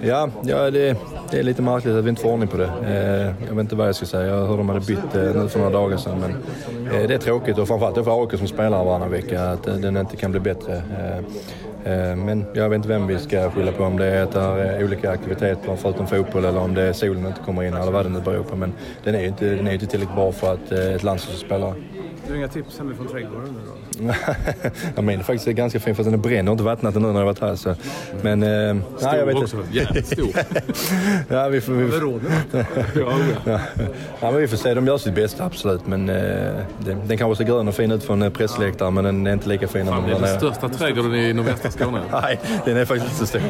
Ja, 0.01 0.29
ja 0.43 0.71
det, 0.71 0.97
det 1.31 1.39
är 1.39 1.43
lite 1.43 1.63
märkligt 1.63 1.95
att 1.95 2.05
vi 2.05 2.09
inte 2.09 2.23
får 2.23 2.33
ordning 2.33 2.49
på 2.49 2.57
det. 2.57 2.71
Eh, 2.87 3.47
jag 3.49 3.55
vet 3.55 3.61
inte 3.61 3.77
vad 3.77 3.89
jag 3.89 3.95
ska 3.95 4.07
säga. 4.07 4.27
Jag 4.27 4.47
hörde 4.47 4.57
de 4.57 4.69
hade 4.69 4.81
bytt 4.81 5.15
eh, 5.15 5.43
nu 5.43 5.49
för 5.49 5.59
några 5.59 5.73
dagar 5.73 5.97
sedan. 5.97 6.21
Men 6.21 6.31
eh, 6.95 7.09
det 7.09 7.15
är 7.15 7.19
tråkigt 7.19 7.59
och 7.59 7.69
framförallt 7.69 8.05
för 8.05 8.23
AIK 8.23 8.39
som 8.39 8.49
spelar 8.49 8.85
varannan 8.85 9.11
vecka 9.11 9.43
att 9.43 9.67
eh, 9.67 9.75
den 9.75 9.97
inte 9.97 10.17
kan 10.17 10.31
bli 10.31 10.41
bättre. 10.41 10.77
Eh, 10.77 11.19
eh, 11.93 12.17
men 12.17 12.45
jag 12.55 12.69
vet 12.69 12.77
inte 12.77 12.89
vem 12.89 13.07
vi 13.07 13.19
ska 13.19 13.51
skylla 13.51 13.73
på. 13.73 13.85
Om 13.85 13.97
det 13.97 14.07
är 14.07 14.23
att 14.23 14.33
det 14.33 14.41
är 14.41 14.85
olika 14.85 15.11
aktiviteter 15.11 15.77
förutom 15.77 16.07
fotboll 16.07 16.45
eller 16.45 16.61
om 16.61 16.75
det 16.75 16.83
är 16.83 16.93
solen 16.93 17.27
inte 17.27 17.41
kommer 17.41 17.63
in 17.63 17.75
eller 17.75 17.93
vad 17.93 18.07
det 18.07 18.11
nu 18.11 18.21
beror 18.21 18.43
på. 18.43 18.57
Men 18.57 18.73
den 19.05 19.15
är 19.15 19.21
ju 19.21 19.27
inte, 19.27 19.45
den 19.45 19.67
är 19.67 19.73
inte 19.73 19.87
tillräckligt 19.87 20.17
bra 20.17 20.33
för 20.33 20.53
att 20.53 20.73
ett 20.73 21.03
landslagsspelare 21.03 21.75
Du 22.27 22.31
har 22.33 22.37
inga 22.37 22.49
tips 22.49 22.79
hemifrån 22.79 23.07
trädgården 23.09 23.55
nu 23.55 23.61
då? 23.67 24.15
ja, 24.97 25.03
min 25.03 25.19
är 25.19 25.23
faktiskt 25.25 25.47
ganska 25.57 25.81
fin 25.81 25.95
fast 25.97 26.11
den 26.11 26.21
bränner 26.21 26.53
inte 26.53 26.65
vattnat 26.65 26.95
den 26.95 27.03
nu 27.03 27.13
när 27.13 27.19
jag 27.21 27.27
varit 27.27 27.41
här. 27.41 27.57
Så. 27.57 27.75
Men 28.23 28.43
eh, 28.43 28.75
nej, 29.03 29.19
jag 29.19 29.27
vet 29.27 29.37
också. 29.37 29.57
Jävligt 29.73 30.07
stor. 30.07 30.29
Ja, 31.29 31.49
vi 31.49 31.61
får, 31.61 31.73
vi, 31.73 31.99
råden? 32.01 32.33
Ja, 33.47 33.61
ja, 34.21 34.31
men 34.31 34.37
vi 34.37 34.49
får 34.49 34.57
se. 34.57 34.75
De 34.75 34.87
gör 34.87 34.99
sitt 34.99 35.15
bästa, 35.15 35.45
absolut. 35.45 35.87
Men 35.87 36.09
eh, 36.09 36.15
det, 36.79 36.97
den 37.07 37.19
kanske 37.19 37.45
ser 37.45 37.53
grön 37.53 37.69
och 37.69 37.75
fin 37.75 37.91
ut 37.91 38.05
från 38.05 38.23
eh, 38.23 38.31
pressläktaren, 38.31 38.95
men 38.95 39.05
den 39.05 39.27
är 39.27 39.33
inte 39.33 39.49
lika 39.49 39.69
fin 39.69 39.85
när 39.85 39.93
Fan, 39.93 40.01
man 40.01 40.11
det 40.11 40.17
är 40.17 40.21
den 40.21 40.29
nere. 40.31 40.39
största 40.53 40.69
trädgården 40.69 41.15
i 41.15 41.33
nordvästra 41.33 41.71
Skåne. 41.71 42.01
Nej, 42.13 42.41
den 42.65 42.77
är 42.77 42.85
faktiskt 42.85 43.07
inte 43.13 43.19
så 43.19 43.27
stor. 43.27 43.43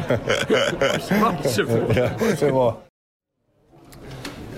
Ja, 1.95 2.09
det 2.39 2.51
var. 2.51 2.75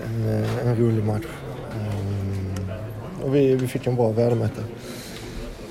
en, 0.06 0.42
eh, 0.42 0.66
en 0.68 0.76
rolig 0.76 1.04
match. 1.04 1.24
Och 3.24 3.34
vi, 3.34 3.54
vi 3.54 3.68
fick 3.68 3.86
en 3.86 3.96
bra 3.96 4.10
värdemätare. 4.10 4.64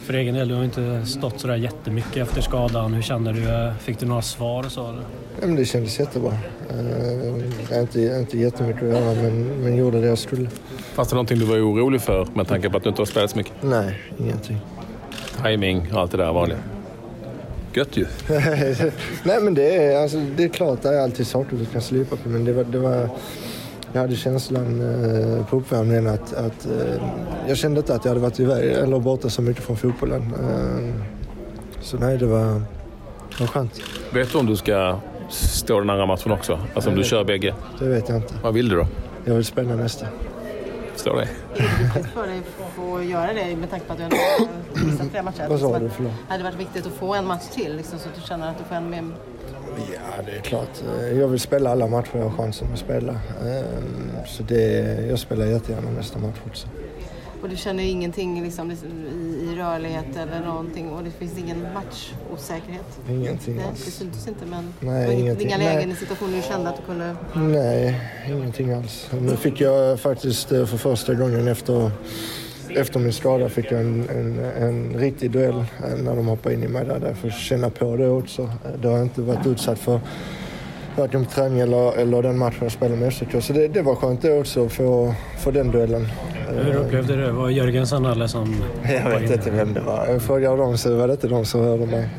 För 0.04 0.14
egen 0.14 0.36
del, 0.36 0.48
du 0.48 0.56
har 0.56 0.64
inte 0.64 1.06
stått 1.06 1.40
sådär 1.40 1.56
jättemycket 1.56 2.18
efter 2.18 2.42
skadan. 2.42 2.94
Hur 2.94 3.02
känner 3.02 3.34
du? 3.34 3.74
Fick 3.80 4.00
du 4.00 4.06
några 4.06 4.22
svar 4.22 4.66
och 4.66 4.72
så? 4.72 4.90
eller? 4.90 5.02
Ja, 5.42 5.48
men 5.48 5.56
det 5.56 5.66
kändes 5.66 6.00
jättebra. 6.00 6.34
Ehm, 6.70 7.44
jag 7.72 7.82
inte, 7.82 8.02
inte 8.02 8.38
jättemycket 8.38 8.84
att 8.84 8.90
göra 8.90 9.16
men, 9.16 9.44
men 9.44 9.78
gjorde 9.78 10.02
det 10.02 10.08
jag 10.08 10.18
skulle. 10.18 10.50
Fanns 10.94 11.10
det 11.10 11.16
någonting 11.16 11.40
du 11.40 11.46
var 11.46 11.58
orolig 11.58 12.02
för 12.02 12.28
med 12.34 12.48
tanke 12.48 12.70
på 12.70 12.78
att 12.78 12.84
du 12.84 12.90
inte 12.90 13.02
har 13.02 13.06
spelat 13.06 13.32
så 13.32 13.38
mycket? 13.38 13.54
Nej, 13.62 14.00
ingenting. 14.20 14.58
Timing 15.44 15.94
och 15.94 16.00
allt 16.00 16.12
det 16.12 16.18
där 16.18 16.34
vanliga. 16.34 16.60
Gött 17.74 17.98
ju. 17.98 18.06
Nej 19.24 19.42
men 19.42 19.54
det 19.54 19.76
är, 19.76 20.02
alltså, 20.02 20.18
det 20.38 20.44
är 20.44 20.50
klart, 20.50 20.82
det 20.82 20.90
är 20.90 21.02
alltid 21.02 21.28
saker 21.28 21.58
du 21.58 21.66
kan 21.66 21.82
slipa 21.82 22.16
på 22.16 22.30
men 22.30 22.46
det 22.46 22.54
var, 22.54 22.64
det 22.64 22.80
var 22.80 23.10
jag 23.98 24.02
hade 24.02 24.16
känslan 24.16 24.82
eh, 24.82 25.46
på 25.46 25.58
uppvärmningen 25.58 26.08
att, 26.08 26.34
att 26.34 26.66
eh, 26.66 27.02
jag 27.48 27.58
kände 27.58 27.80
inte 27.80 27.96
att 27.96 28.06
jag 28.06 28.10
hade 28.10 28.22
varit 28.22 28.40
iväg 28.40 28.72
eller 28.72 29.00
borta 29.00 29.30
så 29.30 29.42
mycket 29.42 29.64
från 29.64 29.78
fotbollen. 29.78 30.22
Eh, 30.22 30.94
så 31.82 31.98
nej, 31.98 32.18
det 32.18 32.26
var, 32.26 32.62
det 33.30 33.40
var 33.40 33.48
skönt. 33.48 33.82
Vet 34.14 34.32
du 34.32 34.38
om 34.38 34.46
du 34.46 34.56
ska 34.56 35.00
stå 35.30 35.80
den 35.80 35.90
andra 35.90 36.06
matchen 36.06 36.32
också? 36.32 36.60
Alltså 36.74 36.90
om 36.90 36.96
du 36.96 37.04
kör 37.04 37.24
bägge? 37.24 37.54
Det 37.80 37.88
vet 37.88 38.10
jag 38.10 38.18
inte. 38.18 38.34
Vad 38.44 38.54
vill 38.54 38.70
du 38.70 38.76
då? 38.76 38.88
Jag 39.26 39.36
vill 39.36 39.46
spela 39.46 39.76
nästa. 39.76 40.06
Står 40.96 41.16
det? 41.16 41.28
viktigt 41.84 42.14
för 42.14 42.28
dig 42.28 42.38
att 42.38 42.74
få 42.76 43.04
göra 43.04 43.34
det 43.34 43.56
med 43.56 43.70
tanke 43.70 43.86
på 43.86 43.94
att 43.94 44.00
du 44.00 44.04
ändå 44.04 44.18
har 44.18 44.86
missat 44.86 45.08
flera 45.10 45.24
matcher? 45.24 45.46
Vad 45.50 45.60
sa 45.60 45.80
du? 45.80 45.86
Det 45.86 45.92
Förlåt. 45.96 46.14
hade 46.28 46.44
varit 46.44 46.60
viktigt 46.60 46.86
att 46.86 46.94
få 46.94 47.14
en 47.14 47.28
match 47.28 47.46
till 47.54 47.76
liksom, 47.76 48.00
så 48.00 48.10
att 48.10 48.16
du 48.16 48.22
känner 48.22 48.50
att 48.50 48.58
du 48.58 48.64
får 48.64 48.76
en 48.76 48.90
med... 48.90 49.12
Ja, 49.78 50.24
det 50.26 50.32
är 50.38 50.42
klart. 50.42 50.84
Eh, 51.02 51.20
Jag 51.20 51.28
vill 51.28 51.40
spela 51.40 51.70
alla 51.72 51.88
matcher 51.88 52.10
jag 52.14 52.24
har 52.30 52.38
chansen 52.38 52.68
att 52.74 52.80
spela. 52.80 53.12
Eh, 53.14 54.26
Så 54.28 54.44
det, 54.44 55.06
jag 55.10 55.20
spelar 55.20 55.46
jättegärna 55.46 55.90
nästa 55.92 56.20
match 56.20 56.38
också. 56.48 56.68
Och 57.42 57.50
du 57.50 57.56
känner 57.56 57.84
ingenting 57.84 58.44
liksom, 58.44 58.72
i, 58.72 58.76
rörlighet 59.58 60.06
eller 60.18 60.46
någonting 60.46 60.90
och 60.90 61.04
det 61.04 61.12
finns 61.12 61.38
ingen 61.38 61.68
matchosäkerhet? 61.74 63.00
Ingenting 63.10 63.56
Nej, 63.56 63.66
alls. 63.66 63.86
det 63.86 63.92
syntes 63.92 64.28
inte 64.28 64.46
men 64.46 64.74
Nej, 64.80 65.16
det 65.26 65.34
var 65.34 65.42
inga 65.42 65.58
lägen 65.58 65.92
i 65.92 65.96
situationer 65.96 66.36
du 66.38 66.42
kände 66.44 66.70
att 66.70 66.78
du 66.78 66.84
kunde... 66.84 67.16
Nej, 67.34 68.02
ingenting 68.28 68.72
alls. 68.74 69.10
Nu 69.22 69.36
fick 69.36 69.62
jag 69.62 70.00
faktiskt 70.00 70.52
eh, 70.52 70.66
för 70.66 70.78
första 70.78 71.14
gången 71.14 71.48
efter, 71.48 71.92
efter 72.76 73.00
min 73.00 73.14
skada 73.14 73.50
fick 73.50 73.72
jag 73.72 73.80
en, 73.80 74.10
en, 74.10 74.40
en 74.64 74.94
riktig 75.00 75.32
duell 75.32 75.56
eh, 75.58 75.98
när 76.04 76.16
de 76.16 76.28
hoppade 76.28 76.56
in 76.56 76.64
i 76.64 76.68
mig 76.68 76.86
där. 76.86 77.00
Där 77.00 77.08
jag 77.08 77.18
får 77.18 77.30
känna 77.30 77.70
på 77.70 77.96
det 77.96 78.08
också. 78.10 78.42
Eh, 78.42 78.50
Det 78.82 78.88
har 78.88 78.96
jag 78.98 79.06
inte 79.06 79.22
varit 79.22 79.48
utsatt 79.48 79.80
för 79.80 80.00
varken 80.98 81.26
på 81.26 81.32
träning 81.32 81.60
eller, 81.60 81.98
eller 81.98 82.22
den 82.24 82.38
matchen 82.38 82.58
jag 82.62 82.72
spelade 82.72 83.02
med 83.02 83.14
SOK. 83.14 83.44
Så 83.44 83.54
det, 83.54 83.68
det 83.68 83.82
var 83.82 83.96
skönt 83.96 84.22
det 84.22 84.40
också 84.40 84.70
få, 84.70 85.14
få 85.40 85.52
den 85.52 85.72
duellen. 85.72 86.08
Hur 86.50 86.76
upplevde 86.76 87.16
du 87.16 87.22
det? 87.22 87.32
Var 87.32 87.50
Jörgensen 87.50 88.06
eller 88.06 88.28
som... 88.28 88.56
Jag 89.04 89.20
vet 89.20 89.32
inte 89.32 89.52
vem 89.52 89.74
det 89.74 89.80
var. 89.82 90.08
Jag 90.08 90.22
frågade 90.22 90.58
dem 90.58 90.78
så 90.78 90.96
var 90.96 91.08
det 91.08 91.14
inte 91.14 91.28
de 91.28 91.46
som 91.46 91.62
hörde 91.62 91.86
mig. 91.86 92.10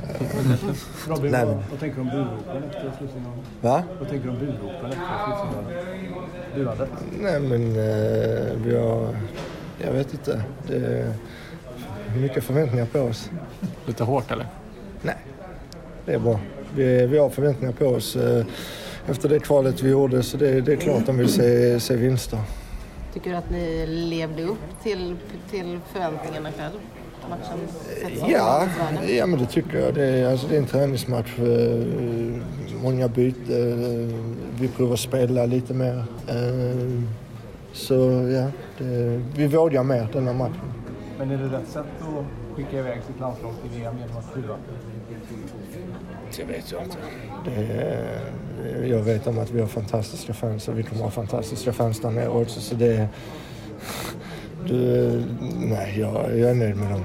Robin, 1.09 1.31
Nej, 1.33 1.45
vad, 1.71 1.81
tänker 1.81 1.97
du 1.97 2.01
om 2.03 2.09
burropen 2.09 2.63
efter 2.71 2.93
slutsignalen? 2.99 3.39
Va? 3.61 3.83
Vad 4.01 4.09
tänker 4.09 4.25
du 4.27 4.31
om 4.33 4.39
burropen 4.39 4.91
efter 4.91 5.25
slutsignalen? 5.27 5.99
Buade? 6.57 6.87
Nej 7.21 7.41
men 7.41 7.63
eh, 7.77 8.57
vi 8.65 8.77
har... 8.77 9.09
Jag 9.85 9.93
vet 9.93 10.13
inte. 10.13 10.43
Det 10.67 10.77
är 10.77 11.13
mycket 12.21 12.45
förväntningar 12.45 12.87
på 12.87 13.01
oss. 13.01 13.31
Lite 13.87 14.05
hårt 14.05 14.31
eller? 14.31 14.47
Nej, 15.03 15.15
det 16.07 16.13
är 16.13 16.19
bra. 16.19 16.41
Vi, 16.75 17.07
vi 17.07 17.19
har 17.19 17.31
förväntningar 17.31 17.73
på 17.73 17.87
oss 17.87 18.17
eh, 18.17 18.45
efter 19.09 19.29
det 19.29 19.39
kvalet 19.41 19.83
vi 19.83 19.91
gjorde 19.91 20.23
så 20.23 20.37
det, 20.37 20.61
det 20.61 20.73
är 20.73 20.77
klart 20.77 21.07
de 21.07 21.19
vill 21.19 21.29
se, 21.29 21.81
se 21.81 21.97
vinster. 21.97 22.39
Tycker 23.15 23.31
du 23.31 23.37
att 23.37 23.51
ni 23.51 23.87
levde 23.87 24.43
upp 24.43 24.59
till, 24.83 25.17
till 25.51 25.79
förväntningarna 25.93 26.49
ikväll? 26.49 26.73
Matchen 27.31 27.59
Ja, 28.29 28.67
ja 29.09 29.27
men 29.27 29.39
det 29.39 29.47
tycker 29.47 29.79
jag. 29.79 29.95
Det 29.95 30.05
är, 30.05 30.31
alltså, 30.31 30.47
det 30.49 30.55
är 30.55 30.59
en 30.59 30.67
träningsmatch. 30.67 31.39
eh, 31.39 31.85
Många 32.83 33.09
byten. 33.09 34.11
eh, 34.11 34.15
Vi 34.61 34.69
provar 34.69 34.97
spela 34.97 35.47
lite 35.47 35.75
mer. 35.75 36.05
Så 37.73 37.95
ja, 38.35 38.51
det, 38.79 39.21
vi 39.37 39.47
vågar 39.47 39.83
mer 39.83 40.09
den 40.13 40.27
här 40.27 40.35
matchen. 40.35 40.73
Men 41.19 41.31
är 41.31 41.37
det 41.37 41.59
rätt 41.59 41.69
sätt 41.69 41.85
att 42.01 42.57
skicka 42.57 42.79
iväg 42.79 43.01
sitt 43.07 43.21
landslag 43.21 43.53
till 43.63 43.81
VM 43.81 43.99
genom 43.99 44.17
att 44.17 44.25
sjua? 44.35 44.57
Det 46.37 46.45
vet 46.45 46.73
jag 46.73 46.83
inte. 46.83 46.97
Det 47.45 48.89
jag 48.89 48.99
vet 49.03 49.27
om 49.27 49.39
att 49.39 49.51
vi 49.51 49.61
har 49.61 49.67
fantastiska 49.69 50.33
fans 50.35 50.69
och 50.69 50.79
vi 50.79 50.83
kommer 50.83 51.03
ha 51.03 51.11
fantastiska 51.11 51.73
fans 51.73 52.01
där 52.01 52.11
nere 52.11 52.29
också. 52.29 52.61
Så 52.61 52.75
det, 52.75 53.09
du, 54.67 55.23
nej, 55.57 56.01
jag, 56.01 56.39
jag 56.39 56.51
är 56.51 56.55
nöjd 56.55 56.77
med 56.77 56.91
dem. 56.91 57.05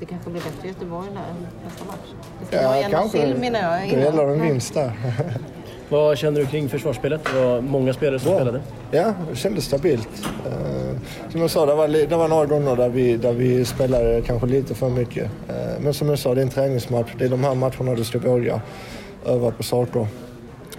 Det 0.00 0.06
kanske 0.06 0.30
blir 0.30 0.40
bättre 0.42 0.68
i 0.68 0.68
Göteborg 0.68 1.08
där 1.08 1.48
nästa 1.64 1.84
match. 1.84 2.14
Det 2.40 2.46
ska 2.46 2.56
Ja, 2.56 2.68
vara 2.68 2.78
en 2.78 2.90
kanske. 2.90 3.18
till 3.20 3.36
menar 3.40 3.60
jag. 3.60 3.90
Det 3.90 4.00
gäller 4.04 4.28
en 4.28 4.42
vinst 4.42 4.74
där. 4.74 4.92
Vad 5.88 6.18
känner 6.18 6.40
du 6.40 6.46
kring 6.46 6.68
försvarsspelet? 6.68 7.20
Det 7.32 7.44
var 7.44 7.60
många 7.60 7.92
spelare 7.92 8.18
som 8.18 8.28
Bra. 8.30 8.38
spelade. 8.38 8.60
Ja, 8.90 9.14
det 9.30 9.36
kändes 9.36 9.64
stabilt. 9.64 10.08
Eh, 10.46 11.30
som 11.30 11.40
jag 11.40 11.50
sa, 11.50 11.66
det 11.66 11.74
var, 11.74 11.88
det 11.88 12.16
var 12.16 12.28
några 12.28 12.46
gånger 12.46 12.76
där 12.76 12.88
vi, 12.88 13.16
där 13.16 13.32
vi 13.32 13.64
spelade 13.64 14.22
kanske 14.26 14.46
lite 14.46 14.74
för 14.74 14.88
mycket. 14.88 15.30
Eh, 15.48 15.54
men 15.80 15.94
som 15.94 16.08
jag 16.08 16.18
sa, 16.18 16.34
det 16.34 16.40
är 16.40 16.42
en 16.42 16.50
träningsmatch. 16.50 17.10
Det 17.18 17.24
är 17.24 17.28
de 17.28 17.44
här 17.44 17.54
matcherna 17.54 17.94
du 17.94 18.04
ska 18.04 18.18
våga 18.18 18.60
öva 19.26 19.50
på 19.50 19.62
saker. 19.62 20.06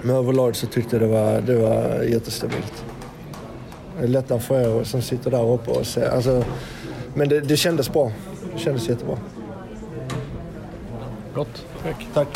Men 0.02 0.16
överlag 0.16 0.56
så 0.56 0.68
tyckte 0.68 0.96
jag 0.96 1.10
det 1.10 1.14
var, 1.14 1.42
det 1.42 1.56
var 1.56 2.04
jättestabilt. 2.04 2.86
Det 4.00 4.04
är 4.04 4.08
lättare 4.08 4.40
för 4.40 4.80
er 4.80 4.84
som 4.84 5.02
sitter 5.02 5.32
där 5.32 5.52
uppe 5.54 5.72
och 5.72 5.86
ser. 5.86 6.10
Alltså, 6.10 6.44
men 7.14 7.30
det, 7.30 7.40
det 7.40 7.58
kändes 7.58 7.94
bra. 7.94 8.12
Det 8.54 8.60
kändes 8.60 8.90
jättebra. 8.90 9.18
Gott. 11.36 11.66
Tack. 11.84 12.08
Tack. 12.14 12.28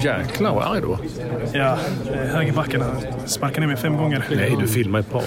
Jäklar 0.00 0.54
vad 0.54 0.64
arg 0.64 0.80
du 0.80 0.86
var. 0.86 0.98
Ja, 1.52 1.78
högerbackarna 2.14 2.86
sparkade 3.26 3.60
ner 3.60 3.66
mig 3.66 3.76
fem 3.76 3.96
gånger. 3.96 4.24
Nej, 4.36 4.56
du 4.60 4.68
filmar 4.68 4.98
ett 5.00 5.10
par. 5.10 5.22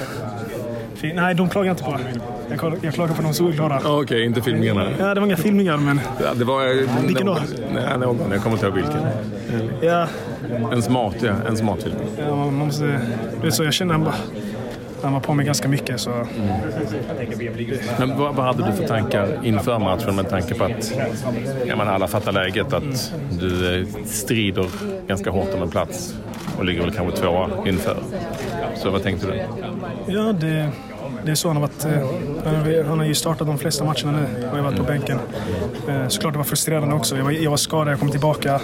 Nej, 1.16 1.36
de 1.36 1.50
klagar 1.50 1.68
jag 1.68 1.74
inte 1.74 1.84
på. 1.84 1.98
Jag, 2.50 2.60
klag- 2.60 2.78
jag 2.82 2.94
klagar 2.94 3.14
på 3.16 3.22
de 3.22 3.34
solklara. 3.34 3.80
Okej, 3.86 4.26
inte 4.26 4.42
filmningarna. 4.42 4.88
Ja, 5.00 5.14
det 5.14 5.20
var 5.20 5.28
inga 5.28 5.38
filmningar, 5.38 5.78
men 5.78 6.00
Ja, 6.24 6.34
det 6.34 6.46
var... 6.46 6.88
Vilken 7.08 7.26
då? 7.26 7.38
Nej, 7.74 7.98
någon. 8.00 8.32
Jag 8.32 8.42
kommer 8.44 8.56
inte 8.56 8.66
ihåg 8.66 8.76
vilken. 8.76 9.02
ja, 9.82 10.08
En 10.72 10.82
smart, 10.82 11.16
ja. 11.22 11.34
En 11.48 11.58
smart 11.58 11.84
film. 11.84 11.96
ja 12.18 12.36
man 12.36 12.54
måste... 12.54 12.84
Du 13.40 13.46
vet 13.46 13.54
så, 13.54 13.64
jag 13.64 13.74
känner 13.74 13.94
han 13.94 14.04
bara... 14.04 14.16
Han 15.06 15.14
var 15.14 15.20
på 15.20 15.34
mig 15.34 15.46
ganska 15.46 15.68
mycket, 15.68 16.00
så... 16.00 16.28
Men 18.00 18.18
vad, 18.18 18.36
vad 18.36 18.46
hade 18.46 18.66
du 18.66 18.72
för 18.78 18.88
tankar 18.88 19.28
inför 19.44 19.80
matchen 19.80 20.16
med 20.16 20.30
tanke 20.30 20.54
på 20.56 20.64
att 20.64 20.94
ja, 21.68 21.76
men 21.76 21.88
alla 21.88 22.08
fattar 22.08 22.32
läget 22.32 22.74
att 22.74 23.14
du 23.40 23.80
eh, 23.82 23.88
strider 24.06 24.66
ganska 25.08 25.30
hårt 25.30 25.54
om 25.54 25.62
en 25.62 25.70
plats 25.70 26.16
och 26.58 26.66
ligger 26.66 26.82
väl 26.82 26.92
kanske 26.92 27.22
tvåa 27.22 27.50
inför. 27.66 27.98
Så 28.76 28.90
vad 28.90 29.04
tänkte 29.04 29.28
du? 29.28 29.42
Ja, 30.14 30.22
det, 30.34 30.70
det 31.26 31.32
är 31.32 31.36
så 31.36 31.48
han 31.50 31.58
har 31.58 31.62
varit. 31.62 31.86
eh, 31.86 31.92
Han 32.46 32.56
har, 32.56 32.84
han 32.84 33.00
har 33.00 33.06
ju 33.06 33.16
startat 33.16 33.48
de 33.48 33.58
flesta 33.58 33.84
matcherna 33.84 34.12
nu 34.12 34.26
och 34.52 34.58
jag 34.58 34.64
har 34.64 34.70
varit 34.72 34.78
på 34.78 34.84
bänken. 34.84 35.20
Eh, 35.90 36.08
Såklart 36.08 36.34
det 36.34 36.38
var 36.38 36.44
frustrerande 36.46 36.96
också. 36.96 37.18
Jag 37.18 37.24
var, 37.24 37.32
jag 37.32 37.50
var 37.50 37.58
skadad, 37.58 37.92
jag 37.94 38.00
kom 38.00 38.10
tillbaka. 38.12 38.60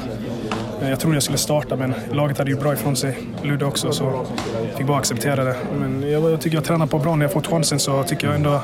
Eh, 0.81 0.89
jag 0.89 1.00
trodde 1.00 1.15
jag 1.15 1.23
skulle 1.23 1.38
starta, 1.38 1.75
men 1.75 1.93
laget 2.11 2.38
hade 2.38 2.51
ju 2.51 2.57
bra 2.57 2.73
ifrån 2.73 2.95
sig. 2.95 3.17
Ludde 3.43 3.65
också, 3.65 3.91
så 3.91 4.25
jag 4.69 4.77
fick 4.77 4.88
bara 4.88 4.97
acceptera 4.97 5.43
det. 5.43 5.55
Men 5.79 6.11
jag, 6.11 6.31
jag 6.31 6.41
tycker 6.41 6.57
jag 6.57 6.63
tränar 6.63 6.88
på 6.88 7.00
bra. 7.00 7.15
När 7.15 7.25
jag 7.25 7.33
fått 7.33 7.47
chansen 7.47 7.79
så 7.79 8.03
tycker 8.03 8.27
jag 8.27 8.35
ändå 8.35 8.61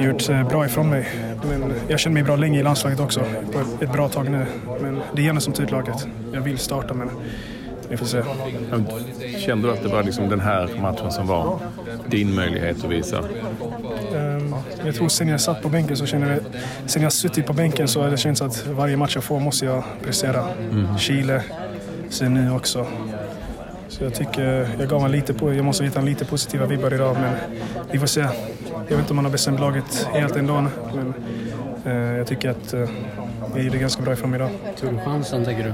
gjort 0.00 0.28
eh, 0.28 0.48
bra 0.48 0.66
ifrån 0.66 0.90
mig. 0.90 1.08
Men 1.48 1.72
jag 1.88 2.00
känner 2.00 2.14
mig 2.14 2.22
bra 2.22 2.36
länge 2.36 2.60
i 2.60 2.62
landslaget 2.62 3.00
också. 3.00 3.20
På 3.52 3.84
ett, 3.84 3.92
bra 3.92 4.08
tag 4.08 4.30
nu. 4.30 4.46
Men 4.80 5.00
det 5.14 5.22
är 5.22 5.26
Janne 5.26 5.40
som 5.40 5.52
tydligt 5.52 5.72
laget. 5.72 6.06
Jag 6.32 6.40
vill 6.40 6.58
starta, 6.58 6.94
men 6.94 7.10
vi 7.88 7.96
får 7.96 8.06
se. 8.06 8.22
Kände 9.38 9.68
du 9.68 9.72
att 9.74 9.82
det 9.82 9.88
var 9.88 10.02
liksom 10.02 10.28
den 10.28 10.40
här 10.40 10.68
matchen 10.80 11.12
som 11.12 11.26
var 11.26 11.58
din 12.06 12.34
möjlighet 12.34 12.84
att 12.84 12.90
visa? 12.90 13.18
Ehm, 14.16 14.54
Jag 14.84 14.94
tror 14.94 15.08
sen 15.08 15.28
jag 15.28 15.40
satt 15.40 15.62
på 15.62 15.68
bänken 15.68 15.96
så 15.96 16.06
känner 16.06 16.30
jag, 16.30 16.40
sen 16.86 17.02
jag 17.02 17.12
suttit 17.12 17.46
på 17.46 17.52
bänken 17.52 17.88
så 17.88 18.02
har 18.02 18.10
det 18.10 18.16
känts 18.16 18.42
att 18.42 18.66
varje 18.66 18.96
match 18.96 19.14
jag 19.14 19.24
får 19.24 19.40
måste 19.40 19.64
jag 19.66 19.82
prestera. 20.02 20.44
Chile, 20.98 21.42
sen 22.08 22.34
nu 22.34 22.52
också. 22.52 22.86
Så 23.88 24.04
jag 24.04 24.14
tycker 24.14 24.68
jag 24.78 24.88
gav 24.88 25.00
han 25.00 25.12
lite 25.12 25.34
på, 25.34 25.54
jag 25.54 25.64
måste 25.64 25.84
hitta 25.84 25.98
en 26.00 26.06
lite 26.06 26.24
positiva 26.24 26.66
vibbar 26.66 26.94
idag 26.94 27.16
men 27.20 27.32
vi 27.92 27.98
får 27.98 28.06
se. 28.06 28.20
Jag 28.20 28.96
vet 28.96 28.98
inte 28.98 29.10
om 29.10 29.16
man 29.16 29.24
har 29.24 29.32
bestämt 29.32 29.60
laget 29.60 30.08
helt 30.12 30.36
ändå 30.36 30.66
men 30.94 31.14
eh, 31.84 32.16
jag 32.18 32.26
tycker 32.26 32.50
att 32.50 32.72
eh, 32.72 32.88
vi 33.54 33.62
gjorde 33.62 33.78
ganska 33.78 34.02
bra 34.02 34.12
ifrån 34.12 34.34
idag. 34.34 34.50
Tog 34.80 34.92
du 34.92 34.98
chansen, 34.98 35.44
tänker 35.44 35.64
du? 35.64 35.72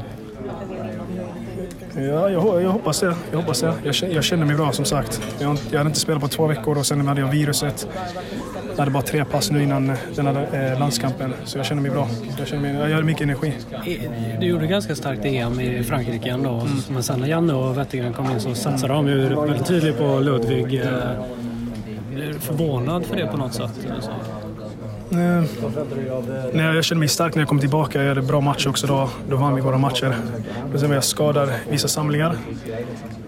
Ja, 1.98 2.30
jag, 2.30 2.62
jag 2.62 2.70
hoppas 2.70 3.00
det. 3.00 3.14
Jag, 3.30 3.38
hoppas 3.38 3.60
det. 3.60 3.74
Jag, 3.84 3.94
jag 4.12 4.24
känner 4.24 4.46
mig 4.46 4.56
bra 4.56 4.72
som 4.72 4.84
sagt. 4.84 5.22
Jag, 5.38 5.58
jag 5.70 5.78
hade 5.78 5.88
inte 5.88 6.00
spelat 6.00 6.22
på 6.22 6.28
två 6.28 6.46
veckor 6.46 6.78
och 6.78 6.86
sen 6.86 7.06
hade 7.06 7.20
jag 7.20 7.28
viruset. 7.28 7.88
Jag 8.70 8.78
hade 8.78 8.90
bara 8.90 9.02
tre 9.02 9.24
pass 9.24 9.50
nu 9.50 9.62
innan 9.62 9.92
den 10.14 10.26
här 10.26 10.72
eh, 10.72 10.78
landskampen. 10.78 11.34
Så 11.44 11.58
jag 11.58 11.66
känner 11.66 11.82
mig 11.82 11.90
bra. 11.90 12.08
Jag, 12.38 12.48
känner 12.48 12.62
mig, 12.72 12.90
jag 12.90 12.96
har 12.96 13.02
mycket 13.02 13.22
energi. 13.22 13.52
Du 14.40 14.46
gjorde 14.46 14.66
ganska 14.66 14.94
starkt 14.94 15.24
EM 15.24 15.60
i 15.60 15.84
Frankrike 15.84 16.30
ändå. 16.30 16.66
Men 16.90 17.02
sen 17.02 17.20
när 17.20 17.26
Janne 17.28 17.52
och 17.52 17.78
Wettergren 17.78 18.12
kom 18.12 18.30
in 18.30 18.40
så 18.40 18.54
satsade 18.54 18.92
de 18.92 19.08
ju 19.08 19.28
väldigt 19.28 19.66
tydligt 19.66 19.98
på 19.98 20.18
Ludvig. 20.20 20.80
Eh, 20.80 20.88
Blir 22.14 22.32
förvånad 22.32 23.04
för 23.06 23.16
det 23.16 23.26
på 23.26 23.36
något 23.36 23.54
sätt? 23.54 23.72
eller 23.86 24.00
Eh, 25.10 25.42
nej, 26.52 26.74
jag 26.74 26.84
kände 26.84 26.98
mig 26.98 27.08
stark 27.08 27.34
när 27.34 27.42
jag 27.42 27.48
kom 27.48 27.60
tillbaka. 27.60 28.02
Jag 28.02 28.08
hade 28.08 28.22
bra 28.22 28.40
matcher 28.40 28.68
också 28.68 28.86
då. 28.86 29.10
Då 29.28 29.36
vann 29.36 29.54
vi 29.54 29.60
våra 29.60 29.78
matcher. 29.78 30.16
Men 30.70 30.80
sen 30.80 30.88
var 30.88 30.96
jag 30.96 31.04
skadad 31.04 31.50
vissa 31.70 31.88
samlingar. 31.88 32.36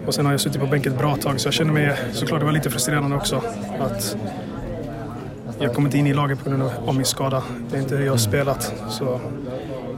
Och 0.07 0.15
sen 0.15 0.25
har 0.25 0.33
jag 0.33 0.41
suttit 0.41 0.61
på 0.61 0.67
bänken 0.67 0.93
ett 0.93 0.99
bra 0.99 1.17
tag. 1.17 1.41
Så 1.41 1.47
jag 1.47 1.55
känner 1.55 1.73
mig 1.73 1.97
såklart 2.13 2.41
det 2.41 2.47
var 2.47 2.53
lite 2.53 2.71
frustrerande 2.71 3.17
också. 3.17 3.43
Att 3.81 4.17
jag 5.59 5.75
kom 5.75 5.85
inte 5.85 5.99
in 5.99 6.07
i 6.07 6.15
laget 6.15 6.45
på 6.45 6.51
grund 6.51 6.63
av 6.63 6.71
av 6.87 6.95
min 6.95 7.05
skada. 7.05 7.43
Det 7.71 7.77
är 7.77 7.81
inte 7.81 7.97
det 7.97 8.05
jag 8.05 8.13
har 8.13 8.19
spelat. 8.19 8.75
Så. 8.91 9.21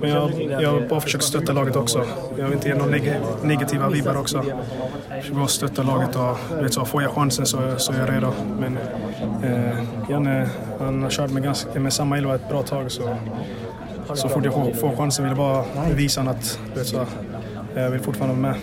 Men 0.02 0.10
jag, 0.10 0.30
jag 0.62 0.70
har 0.70 0.80
bara 0.88 1.00
försökt 1.00 1.24
stötta 1.24 1.52
laget 1.52 1.76
också. 1.76 2.04
Jag 2.38 2.44
vill 2.44 2.52
inte 2.52 2.68
ge 2.68 2.74
några 2.74 2.90
neg 2.90 3.14
negativa 3.42 3.88
vibbar 3.88 4.16
också. 4.16 4.44
Jag 5.08 5.18
försöker 5.18 5.38
bara 5.38 5.46
stötta 5.46 5.82
laget 5.82 6.16
och 6.16 6.62
vet 6.62 6.74
så, 6.74 6.84
får 6.84 7.02
jag 7.02 7.10
chansen 7.10 7.46
så, 7.46 7.58
så 7.76 7.92
är 7.92 7.98
jag 7.98 8.10
redo. 8.10 8.32
Men 8.60 8.78
eh, 9.42 9.78
Janne, 10.10 10.48
han 10.78 11.02
har 11.02 11.10
kört 11.10 11.30
med, 11.30 11.42
ganska, 11.42 11.80
med 11.80 11.92
samma 11.92 12.18
elva 12.18 12.34
ett 12.34 12.48
bra 12.48 12.62
tag 12.62 12.90
så 12.90 13.16
så 14.14 14.28
fort 14.28 14.44
jag 14.44 14.54
får, 14.54 14.72
får 14.72 14.96
chansen 14.96 15.24
vill 15.24 15.30
jag 15.30 15.38
bara 15.38 15.64
visa 15.94 16.20
honom 16.20 16.34
att 16.34 16.60
vet 16.74 16.86
så, 16.86 17.06
jag 17.74 17.90
vill 17.90 18.00
fortfarande 18.00 18.42
vara 18.42 18.52
med. 18.52 18.60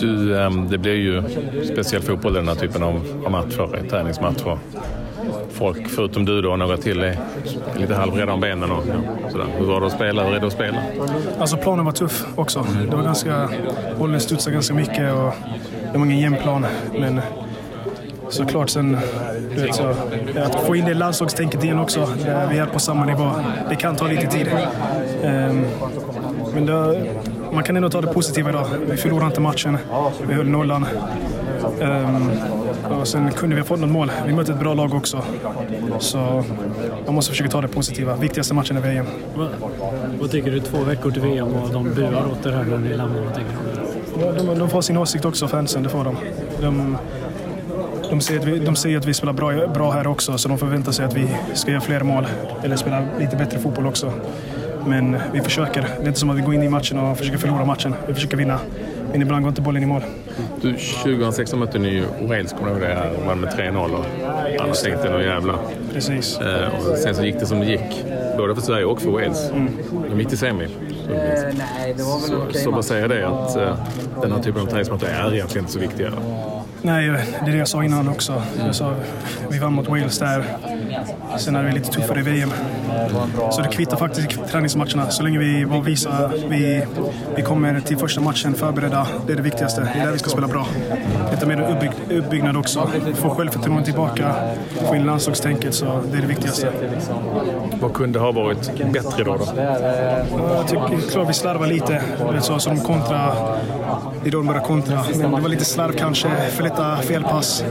Du, 0.00 0.38
ehm, 0.38 0.68
det 0.68 0.78
blir 0.78 0.94
ju 0.94 1.22
speciell 1.64 2.02
fotboll 2.02 2.32
den 2.32 2.48
här 2.48 2.54
typen 2.54 2.82
av, 2.82 3.22
av 3.24 3.30
matcher, 3.30 3.88
träningsmatcher. 3.90 4.58
Folk, 5.56 5.88
förutom 5.88 6.24
du 6.24 6.42
då 6.42 6.50
och 6.50 6.58
några 6.58 6.76
till, 6.76 7.02
är 7.02 7.18
lite 7.76 7.94
halvrädda 7.94 8.32
om 8.32 8.40
benen 8.40 8.70
och 8.70 8.84
ja, 8.88 9.30
sådär. 9.30 9.46
Hur 9.58 9.66
var 9.66 9.80
det 9.80 9.86
att 9.86 9.92
spela? 9.92 10.24
Hur 10.24 10.34
är 10.34 10.40
det 10.40 10.46
att 10.46 10.52
spela? 10.52 10.82
Alltså 11.38 11.56
planen 11.56 11.84
var 11.84 11.92
tuff 11.92 12.26
också. 12.34 12.66
Det 12.90 12.96
var 12.96 13.02
ganska, 13.02 13.48
bollen 13.98 14.20
studsade 14.20 14.54
ganska 14.54 14.74
mycket 14.74 15.12
och 15.12 15.32
det 15.92 15.98
var 15.98 16.06
ingen 16.06 16.18
jämn 16.18 16.36
plan. 16.42 16.66
Men 16.98 17.20
såklart 18.28 18.70
sen, 18.70 18.98
du 19.54 19.62
vet, 19.62 19.74
så, 19.74 19.94
att 20.36 20.66
få 20.66 20.76
in 20.76 20.84
det 20.84 20.94
landslagstänket 20.94 21.64
igen 21.64 21.78
också. 21.78 22.08
Vi 22.50 22.58
är 22.58 22.66
på 22.66 22.78
samma 22.78 23.04
nivå. 23.04 23.30
Det 23.68 23.76
kan 23.76 23.96
ta 23.96 24.06
lite 24.06 24.26
tid. 24.26 24.48
Ehm, 25.22 25.64
men 26.54 26.66
det, 26.66 27.06
man 27.52 27.64
kan 27.64 27.76
ändå 27.76 27.90
ta 27.90 28.00
det 28.00 28.12
positiva 28.12 28.50
idag. 28.50 28.66
Vi 28.90 28.96
förlorade 28.96 29.26
inte 29.26 29.40
matchen. 29.40 29.78
Vi 30.28 30.34
höll 30.34 30.48
nollan. 30.48 30.86
Um, 31.80 32.30
och 33.00 33.08
sen 33.08 33.32
kunde 33.32 33.56
vi 33.56 33.60
ha 33.60 33.66
fått 33.66 33.80
något 33.80 33.90
mål. 33.90 34.12
Vi 34.26 34.32
mötte 34.32 34.52
ett 34.52 34.60
bra 34.60 34.74
lag 34.74 34.94
också. 34.94 35.22
Så 35.98 36.44
man 37.06 37.14
måste 37.14 37.30
försöka 37.30 37.50
ta 37.50 37.60
det 37.60 37.68
positiva. 37.68 38.16
Viktigaste 38.16 38.54
matchen 38.54 38.76
är 38.76 38.80
VM. 38.80 39.06
Vad, 39.36 39.48
vad 40.20 40.30
tycker 40.30 40.50
du 40.50 40.60
två 40.60 40.84
veckor 40.84 41.10
till 41.10 41.22
VM 41.22 41.48
och 41.48 41.72
de 41.72 41.94
buar 41.94 42.30
åt 42.32 42.46
er 42.46 42.50
här 42.50 42.64
när 42.64 42.78
ni 42.78 42.88
lämnar? 42.88 43.20
Vad 43.20 43.34
tycker 43.34 43.50
du? 44.38 44.46
De, 44.46 44.58
de 44.58 44.68
får 44.68 44.80
sin 44.80 44.96
åsikt 44.96 45.24
också, 45.24 45.48
fansen. 45.48 45.82
Det 45.82 45.88
får 45.88 46.04
de. 46.04 46.16
de 46.60 46.96
de 48.10 48.20
säger, 48.20 48.40
att 48.40 48.46
vi, 48.46 48.58
de 48.58 48.76
säger 48.76 48.98
att 48.98 49.04
vi 49.04 49.14
spelar 49.14 49.32
bra, 49.32 49.66
bra 49.66 49.90
här 49.90 50.06
också, 50.06 50.38
så 50.38 50.48
de 50.48 50.58
förväntar 50.58 50.92
sig 50.92 51.04
att 51.04 51.14
vi 51.14 51.28
ska 51.54 51.70
göra 51.70 51.80
fler 51.80 52.00
mål. 52.00 52.26
Eller 52.64 52.76
spela 52.76 53.04
lite 53.18 53.36
bättre 53.36 53.58
fotboll 53.58 53.86
också. 53.86 54.12
Men 54.86 55.16
vi 55.32 55.40
försöker. 55.40 55.82
Det 55.82 56.02
är 56.02 56.06
inte 56.06 56.20
som 56.20 56.30
att 56.30 56.36
vi 56.36 56.40
går 56.40 56.54
in 56.54 56.62
i 56.62 56.68
matchen 56.68 56.98
och 56.98 57.18
försöker 57.18 57.38
förlora 57.38 57.64
matchen. 57.64 57.94
Vi 58.06 58.14
försöker 58.14 58.36
vinna. 58.36 58.58
Men 59.16 59.22
ibland 59.22 59.42
går 59.42 59.48
inte 59.48 59.62
bollen 59.62 59.82
i 59.82 59.86
mål. 59.86 60.02
Du, 60.60 60.76
2016 60.76 61.58
mötte 61.58 61.78
ni 61.78 62.04
Wales, 62.20 62.52
kommer 62.52 62.66
du 62.66 62.70
ihåg 62.70 62.80
det? 62.80 62.94
Här, 62.94 63.12
vann 63.26 63.40
med 63.40 63.50
3-0 63.50 63.76
och 63.76 64.04
alla 64.60 64.74
tänkte 64.74 65.10
nu 65.10 65.24
jävlar. 65.24 65.58
Precis. 65.92 66.40
Eh, 66.40 66.90
och 66.90 66.98
sen 66.98 67.14
så 67.14 67.24
gick 67.24 67.40
det 67.40 67.46
som 67.46 67.60
det 67.60 67.66
gick. 67.66 68.04
Både 68.38 68.54
för 68.54 68.62
Sverige 68.62 68.84
och 68.84 69.02
för 69.02 69.10
Wales. 69.10 69.50
Mm. 69.50 69.72
De 70.10 70.20
gick 70.20 70.28
till 70.28 70.38
semi. 70.38 70.68
Så, 71.96 72.04
så, 72.04 72.58
så 72.58 72.70
vad 72.70 72.84
säger 72.84 73.08
det 73.08 73.28
att 73.28 73.56
eh, 73.56 73.78
den 74.22 74.32
här 74.32 74.42
typen 74.42 74.62
av 74.62 74.66
träningsmatcher 74.66 75.06
är 75.06 75.34
egentligen 75.34 75.64
inte 75.64 75.72
så 75.72 75.78
viktiga? 75.78 76.12
Nej, 76.82 77.08
det 77.44 77.50
är 77.50 77.52
det 77.52 77.58
jag 77.58 77.68
sa 77.68 77.84
innan 77.84 78.08
också. 78.08 78.42
Jag 78.58 78.74
sa, 78.74 78.94
vi 79.50 79.58
vann 79.58 79.72
mot 79.72 79.88
Wales 79.88 80.18
där. 80.18 80.44
Sen 81.38 81.56
är 81.56 81.62
det 81.62 81.72
lite 81.72 81.90
tuffare 81.90 82.20
i 82.20 82.22
VM. 82.22 82.50
Så 83.52 83.62
det 83.62 83.68
kvittar 83.68 83.96
faktiskt 83.96 84.32
i 84.32 84.36
träningsmatcherna. 84.50 85.10
Så 85.10 85.22
länge 85.22 85.38
vi 85.38 85.66
bara 85.66 85.80
visar 85.80 86.32
vi, 86.48 86.84
vi 87.36 87.42
kommer 87.42 87.80
till 87.80 87.96
första 87.96 88.20
matchen 88.20 88.54
förberedda. 88.54 89.06
Det 89.26 89.32
är 89.32 89.36
det 89.36 89.42
viktigaste. 89.42 89.80
Det 89.94 90.00
är 90.00 90.04
där 90.04 90.12
vi 90.12 90.18
ska 90.18 90.30
spela 90.30 90.48
bra. 90.48 90.66
Lite 91.36 91.46
mer 91.46 91.70
uppbygg, 91.70 92.18
uppbyggnad 92.18 92.56
också. 92.56 92.90
Få 93.14 93.30
självförtroende 93.30 93.84
tillbaka. 93.84 94.34
Få 94.88 94.96
in 94.96 95.06
landslagstänket. 95.06 95.74
Så 95.74 95.84
det 95.84 96.18
är 96.18 96.22
det 96.22 96.26
viktigaste. 96.26 96.72
Vad 97.80 97.92
kunde 97.92 98.18
ha 98.18 98.32
varit 98.32 98.92
bättre 98.92 99.24
då? 99.24 99.36
då? 99.36 99.46
Jag 99.56 100.68
tycker 100.68 101.10
klart 101.10 101.28
vi 101.28 101.32
slarvar 101.32 101.66
lite. 101.66 102.02
Så, 102.40 102.58
så 102.58 102.70
de 102.70 102.80
kontra. 102.80 103.32
Det 104.22 104.28
är 104.28 104.32
då 104.32 104.38
de 104.38 104.46
börjar 104.46 104.60
kontra. 104.60 105.04
Men 105.14 105.32
det 105.32 105.40
var 105.40 105.48
lite 105.48 105.64
slarv 105.64 105.92
kanske. 105.92 106.28
För 106.50 106.62
lätta 106.62 106.96
felpass. 106.96 107.64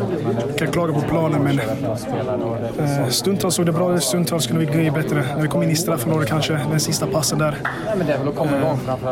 Kan 0.58 0.68
klaga 0.68 0.94
på 0.94 1.02
planen 1.02 1.44
men 1.44 1.60
eh, 1.60 3.08
stundtals 3.10 3.56
såg 3.56 3.66
det 3.66 3.72
bra 3.72 3.96
ut, 3.96 4.04
stundtals 4.04 4.48
kunde 4.48 4.66
vi 4.66 4.72
greja 4.74 4.92
bättre. 4.92 5.26
När 5.36 5.42
vi 5.42 5.48
kom 5.48 5.64
in 5.64 5.70
i 5.70 5.76
straffområdet 5.76 6.30
kanske, 6.30 6.60
den 6.72 6.80
sista 6.80 7.08
passen 7.08 7.40
där. 7.40 7.58
Eh, 7.88 8.06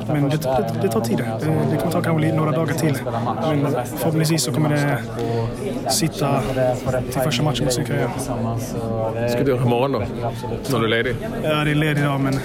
men 0.08 0.30
det, 0.30 0.38
det, 0.38 0.74
det 0.82 0.88
tar 0.88 1.02
tid. 1.02 1.18
Det, 1.18 1.26
det 1.72 1.78
kommer 1.78 1.92
ta 1.92 2.02
kanske 2.02 2.34
några 2.34 2.52
dagar 2.52 2.74
till. 2.74 2.98
Men 3.50 3.68
förhoppningsvis 3.98 4.43
så 4.44 4.52
kommer 4.52 4.70
det 4.70 4.98
sitta 5.92 6.42
till 7.12 7.22
första 7.22 7.44
matchen 7.44 7.66
mot 7.66 7.74
Sydkorea. 7.74 8.10
Ska 9.30 9.44
du 9.44 9.52
göra 9.52 9.64
imorgon 9.64 9.92
då? 9.92 10.00
När 10.72 10.80
du 10.80 10.86
är 10.86 10.90
ledig? 10.90 11.16
Ja, 11.44 11.64
det 11.64 11.72
är 11.72 11.76
ledig 11.76 12.02
idag 12.02 12.20
men 12.20 12.40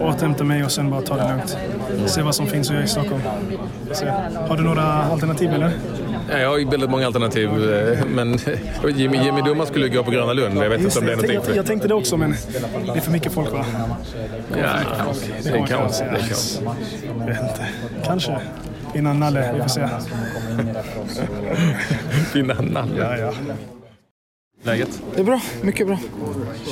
återhämta 0.00 0.44
mig 0.44 0.64
och 0.64 0.72
sen 0.72 0.90
bara 0.90 1.02
ta 1.02 1.16
det 1.16 1.28
lugnt. 1.28 1.56
Se 2.10 2.22
vad 2.22 2.34
som 2.34 2.46
finns 2.46 2.68
att 2.68 2.74
göra 2.74 2.84
i 2.84 2.88
Stockholm. 2.88 3.22
Så, 3.92 4.06
har 4.48 4.56
du 4.56 4.62
några 4.62 4.82
alternativ 4.82 5.50
eller? 5.54 5.70
Jag 6.30 6.48
har 6.48 6.70
väldigt 6.70 6.90
många 6.90 7.06
alternativ, 7.06 7.48
eh, 7.72 7.98
men 8.06 8.38
Jimmy, 8.96 9.24
Jimmy 9.24 9.42
Dumma 9.42 9.66
skulle 9.66 9.88
gå 9.88 10.02
på 10.02 10.10
Gröna 10.10 10.32
Lund. 10.32 10.58
Jag 10.58 10.70
vet 10.70 10.80
inte 10.80 10.98
om 10.98 11.06
det 11.06 11.12
är 11.12 11.16
någonting 11.16 11.40
jag, 11.46 11.56
jag 11.56 11.66
tänkte 11.66 11.88
det 11.88 11.94
också, 11.94 12.16
men 12.16 12.34
det 12.86 12.96
är 12.96 13.00
för 13.00 13.12
mycket 13.12 13.32
folk 13.32 13.52
va? 13.52 13.64
Ja, 14.50 14.56
det 14.56 14.58
är 14.58 14.84
kaos. 14.98 15.24
Det 15.42 15.48
är 15.48 15.66
kaos. 15.66 16.02
Jag 17.18 17.26
vet 17.26 17.40
inte. 17.40 17.68
Kanske. 18.04 18.36
Innan 18.96 19.20
Nalle, 19.20 19.52
vi 19.54 19.60
får 19.60 19.68
se. 19.68 19.88
Innan 22.38 22.64
Nalle? 22.64 22.96
Ja, 22.96 23.16
ja. 23.16 23.32
Läget? 24.62 25.02
Det 25.14 25.20
är 25.20 25.24
bra, 25.24 25.40
mycket 25.62 25.86
bra. 25.86 25.98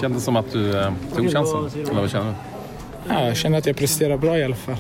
Kändes 0.01 0.25
som 0.25 0.37
att 0.37 0.53
du 0.53 0.79
eh, 0.79 0.93
tog 1.17 1.33
chansen, 1.33 1.83
eller 1.91 2.01
vad 2.01 2.11
känner 2.11 2.27
du? 2.27 2.35
Ja, 3.09 3.27
jag 3.27 3.37
känner 3.37 3.59
att 3.59 3.67
jag 3.67 3.77
presterar 3.77 4.17
bra 4.17 4.39
i 4.39 4.45
alla 4.45 4.57
fall. 4.57 4.77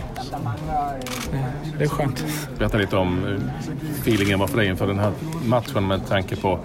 Det 1.78 1.85
är 1.85 1.88
skönt. 1.88 2.24
Berätta 2.59 2.78
lite 2.78 2.96
om 2.96 3.24
eh, 3.26 3.40
feelingen 4.00 4.38
var 4.38 4.46
för 4.46 4.57
dig 4.59 4.66
inför 4.68 4.87
den 4.87 4.98
här 4.98 5.12
matchen 5.44 5.87
med 5.87 6.07
tanke 6.09 6.37
på 6.37 6.59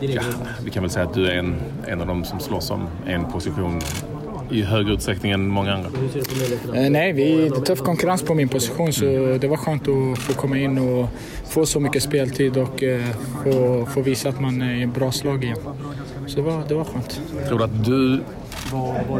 Ja, 0.00 0.22
vi 0.64 0.70
kan 0.70 0.82
väl 0.82 0.90
säga 0.90 1.06
att 1.06 1.14
du 1.14 1.26
är 1.26 1.34
en, 1.34 1.56
en 1.86 2.00
av 2.00 2.06
dem 2.06 2.24
som 2.24 2.40
slåss 2.40 2.70
om 2.70 2.88
en 3.06 3.24
position 3.24 3.80
i 4.50 4.62
högre 4.62 4.92
utsträckning 4.92 5.32
än 5.32 5.48
många 5.48 5.74
andra? 5.74 5.90
Eh, 6.74 6.90
nej, 6.90 7.12
vi, 7.12 7.34
det 7.34 7.56
är 7.56 7.60
tuff 7.60 7.78
konkurrens 7.80 8.22
på 8.22 8.34
min 8.34 8.48
position 8.48 8.92
så 8.92 9.04
det 9.40 9.48
var 9.48 9.56
skönt 9.56 9.82
att 9.88 10.18
få 10.18 10.32
komma 10.32 10.58
in 10.58 10.78
och 10.78 11.08
få 11.48 11.66
så 11.66 11.80
mycket 11.80 12.02
speltid 12.02 12.56
och 12.56 12.82
eh, 12.82 13.04
få, 13.44 13.86
få 13.94 14.00
visa 14.00 14.28
att 14.28 14.40
man 14.40 14.62
är 14.62 14.74
i 14.74 14.82
ett 14.82 14.94
bra 14.94 15.12
slag 15.12 15.44
igen. 15.44 15.58
Så 16.26 16.36
det 16.36 16.42
var, 16.42 16.62
det 16.68 16.74
var 16.74 16.84
skönt. 16.84 17.20
Tror 17.48 17.58
du 17.58 17.64
att 17.64 17.84
du 17.84 18.20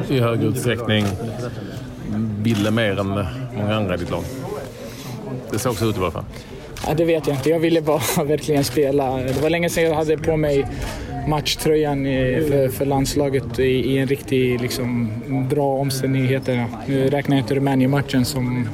i 0.09 0.21
hög 0.21 0.43
utsträckning 0.43 1.05
ville 2.43 2.71
mer 2.71 3.01
än 3.01 3.07
många 3.07 3.77
andra 3.77 3.95
i 3.95 3.99
ditt 3.99 4.11
lag? 4.11 4.23
Det 5.51 5.59
ser 5.59 5.71
också 5.71 5.85
ut 5.85 5.97
i 5.97 5.99
alla 5.99 6.11
fall. 6.11 6.25
Ja, 6.87 6.95
det 6.95 7.05
vet 7.05 7.27
jag 7.27 7.37
inte. 7.37 7.51
Jag 7.51 7.61
ville 7.61 7.83
bara 7.83 8.01
verkligen 8.25 8.65
spela. 8.65 9.17
Det 9.17 9.43
var 9.43 9.51
länge 9.51 9.71
sedan 9.71 9.85
jag 9.85 9.95
hade 9.95 10.19
på 10.19 10.37
mig 10.37 10.67
matchtröjan 11.29 12.05
för, 12.49 12.69
för 12.69 12.85
landslaget 12.85 13.59
i, 13.59 13.63
i, 13.63 13.99
en 13.99 14.07
riktigt 14.07 14.61
liksom, 14.61 15.13
bra 15.51 15.77
omständigheter. 15.79 16.67
Nu 16.87 17.09
räknar 17.09 17.37
jag 17.37 17.43
inte 17.43 17.55
Rumänien-matchen 17.55 18.25
som, 18.25 18.69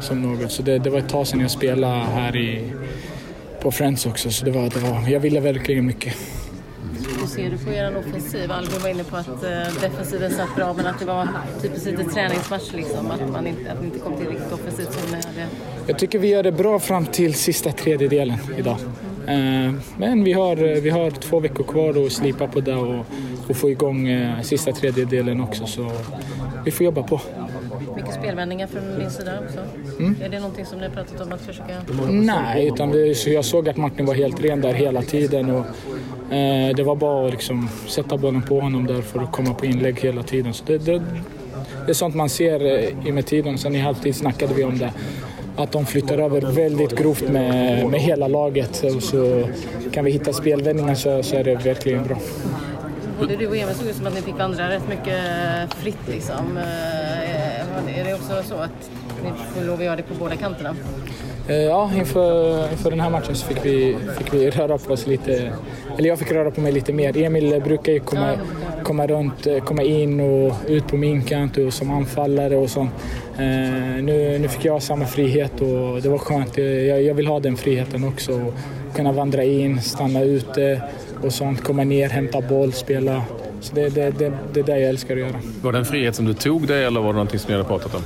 som 0.00 0.22
något, 0.22 0.52
så 0.52 0.62
det, 0.62 0.78
det, 0.78 0.90
var 0.90 0.98
ett 0.98 1.08
tag 1.08 1.26
sedan 1.26 1.40
jag 1.40 1.50
spelade 1.50 2.04
här 2.04 2.36
i, 2.36 2.72
på 3.62 3.70
Friends 3.70 4.06
också. 4.06 4.30
Så 4.30 4.44
det 4.44 4.50
var, 4.50 4.62
det 4.62 4.80
var, 4.80 5.08
jag 5.08 5.20
ville 5.20 5.40
verkligen 5.40 5.86
mycket 5.86 6.14
hur 7.22 7.28
ser 7.28 7.50
du 7.50 7.58
på 7.58 7.70
er 7.72 7.96
offensiv? 7.96 8.52
Albin 8.52 8.80
var 8.82 8.88
inne 8.88 9.04
på 9.04 9.16
att 9.16 9.28
eh, 9.44 9.80
defensiven 9.80 10.30
satt 10.30 10.56
bra 10.56 10.72
men 10.72 10.86
att 10.86 10.98
det 10.98 11.04
var 11.04 11.28
typiskt 11.62 11.86
lite 11.86 12.04
träningsmatch 12.04 12.72
liksom. 12.72 13.10
Att 13.10 13.30
man 13.30 13.46
inte, 13.46 13.72
att 13.72 13.80
ni 13.80 13.86
inte 13.86 13.98
kom 13.98 14.16
till 14.16 14.26
riktigt 14.28 14.52
offensivt 14.52 14.92
som 14.92 15.10
ni 15.10 15.16
hade. 15.16 15.46
Jag 15.86 15.98
tycker 15.98 16.18
vi 16.18 16.28
gör 16.28 16.42
det 16.42 16.52
bra 16.52 16.78
fram 16.78 17.06
till 17.06 17.34
sista 17.34 17.72
tredjedelen 17.72 18.38
idag. 18.56 18.76
Eh, 19.32 19.74
men 19.96 20.24
vi 20.24 20.32
har, 20.32 20.80
vi 20.80 20.90
har 20.90 21.10
två 21.10 21.40
veckor 21.40 21.64
kvar 21.64 22.06
att 22.06 22.12
slipa 22.12 22.46
på 22.46 22.60
det 22.60 22.74
och, 22.74 23.04
och 23.48 23.56
få 23.56 23.70
igång 23.70 24.08
eh, 24.08 24.40
sista 24.42 24.72
tredjedelen 24.72 25.40
också. 25.40 25.66
Så 25.66 25.90
vi 26.64 26.70
får 26.70 26.84
jobba 26.84 27.02
på. 27.02 27.20
Mycket 27.96 28.14
spelvändningar 28.14 28.66
från 28.66 28.98
din 28.98 29.10
sida 29.10 29.32
också. 29.44 29.58
Mm. 29.98 30.16
Är 30.22 30.28
det 30.28 30.40
någonting 30.40 30.66
som 30.66 30.78
ni 30.78 30.84
har 30.84 30.94
pratat 30.94 31.20
om 31.20 31.32
att 31.32 31.40
försöka... 31.40 31.74
Nej, 32.10 32.68
utan 32.68 32.90
det, 32.90 33.26
jag 33.26 33.44
såg 33.44 33.68
att 33.68 33.76
Martin 33.76 34.06
var 34.06 34.14
helt 34.14 34.44
ren 34.44 34.60
där 34.60 34.72
hela 34.72 35.02
tiden. 35.02 35.50
Och, 35.50 35.64
eh, 36.34 36.76
det 36.76 36.82
var 36.82 36.96
bara 36.96 37.26
att 37.26 37.32
liksom, 37.32 37.68
sätta 37.88 38.16
bollen 38.16 38.42
på 38.42 38.60
honom 38.60 38.86
där 38.86 39.02
för 39.02 39.20
att 39.20 39.32
komma 39.32 39.54
på 39.54 39.66
inlägg 39.66 40.00
hela 40.00 40.22
tiden. 40.22 40.54
Så 40.54 40.64
det, 40.66 40.78
det, 40.78 41.02
det 41.86 41.92
är 41.92 41.94
sånt 41.94 42.14
man 42.14 42.28
ser 42.28 42.64
eh, 42.64 43.08
i 43.08 43.12
med 43.12 43.26
tiden. 43.26 43.58
Sen 43.58 43.74
i 43.74 43.78
halvtid 43.78 44.16
snackade 44.16 44.54
vi 44.54 44.64
om 44.64 44.78
det. 44.78 44.92
Att 45.56 45.72
de 45.72 45.86
flyttar 45.86 46.18
över 46.18 46.40
väldigt 46.40 46.98
grovt 46.98 47.28
med, 47.28 47.86
med 47.90 48.00
hela 48.00 48.28
laget. 48.28 48.84
Och 48.96 49.02
så 49.02 49.48
kan 49.92 50.04
vi 50.04 50.10
hitta 50.10 50.32
spelvändningar 50.32 50.94
så, 50.94 51.22
så 51.22 51.36
är 51.36 51.44
det 51.44 51.54
verkligen 51.54 52.04
bra. 52.04 52.16
Både 53.20 53.36
du 53.36 53.46
och 53.46 53.56
Emil 53.56 53.74
såg 53.74 53.86
ut 53.86 53.96
som 53.96 54.06
att 54.06 54.14
ni 54.14 54.20
fick 54.22 54.38
vandra 54.38 54.70
rätt 54.70 54.88
mycket 54.88 55.74
fritt 55.74 56.08
liksom. 56.08 56.56
Eh, 56.56 57.98
är 58.00 58.04
det 58.04 58.14
också 58.14 58.42
så 58.48 58.54
att 58.54 58.90
ni 59.24 59.30
får 59.54 59.66
lov 59.66 59.78
att 59.78 59.84
göra 59.84 59.96
det 59.96 60.02
på 60.02 60.14
båda 60.14 60.36
kanterna? 60.36 60.74
Eh, 61.48 61.56
ja, 61.56 61.90
inför, 61.96 62.70
inför 62.72 62.90
den 62.90 63.00
här 63.00 63.10
matchen 63.10 63.34
så 63.34 63.46
fick 63.46 63.64
vi, 63.64 63.96
fick 64.18 64.34
vi 64.34 64.50
röra 64.50 64.78
på 64.78 64.92
oss 64.92 65.06
lite. 65.06 65.52
Eller 65.98 66.08
jag 66.08 66.18
fick 66.18 66.32
röra 66.32 66.50
på 66.50 66.60
mig 66.60 66.72
lite 66.72 66.92
mer. 66.92 67.16
Emil 67.16 67.62
brukar 67.64 67.92
ju 67.92 68.00
komma, 68.00 68.36
komma 68.82 69.06
runt, 69.06 69.46
eh, 69.46 69.58
komma 69.58 69.82
in 69.82 70.20
och 70.20 70.54
ut 70.66 70.88
på 70.88 70.96
min 70.96 71.22
kant 71.22 71.56
och 71.56 71.72
som 71.72 71.90
anfallare 71.90 72.56
och 72.56 72.70
sånt. 72.70 72.90
Eh, 73.38 74.02
nu, 74.02 74.38
nu 74.38 74.48
fick 74.48 74.64
jag 74.64 74.82
samma 74.82 75.06
frihet 75.06 75.60
och 75.60 76.02
det 76.02 76.08
var 76.08 76.18
skönt. 76.18 76.58
Eh, 76.58 76.64
jag, 76.64 77.02
jag 77.02 77.14
vill 77.14 77.26
ha 77.26 77.40
den 77.40 77.56
friheten 77.56 78.04
också. 78.04 78.32
Och 78.32 78.54
kunna 78.94 79.12
vandra 79.12 79.44
in, 79.44 79.80
stanna 79.80 80.22
ute 80.22 80.82
och 81.22 81.32
sånt. 81.32 81.64
Komma 81.64 81.84
ner, 81.84 82.08
hämta 82.08 82.40
boll, 82.40 82.72
spela. 82.72 83.22
Så 83.62 83.74
det, 83.74 83.88
det, 83.88 84.10
det, 84.10 84.32
det 84.52 84.60
är 84.60 84.64
det 84.64 84.78
jag 84.78 84.88
älskar 84.88 85.14
att 85.14 85.20
göra. 85.20 85.40
Var 85.62 85.72
det 85.72 85.78
en 85.78 85.84
frihet 85.84 86.14
som 86.14 86.24
du 86.24 86.34
tog 86.34 86.66
dig 86.66 86.84
eller 86.84 87.00
var 87.00 87.08
det 87.08 87.12
någonting 87.12 87.38
som 87.38 87.48
ni 87.48 87.56
hade 87.56 87.68
pratat 87.68 87.94
om? 87.94 88.02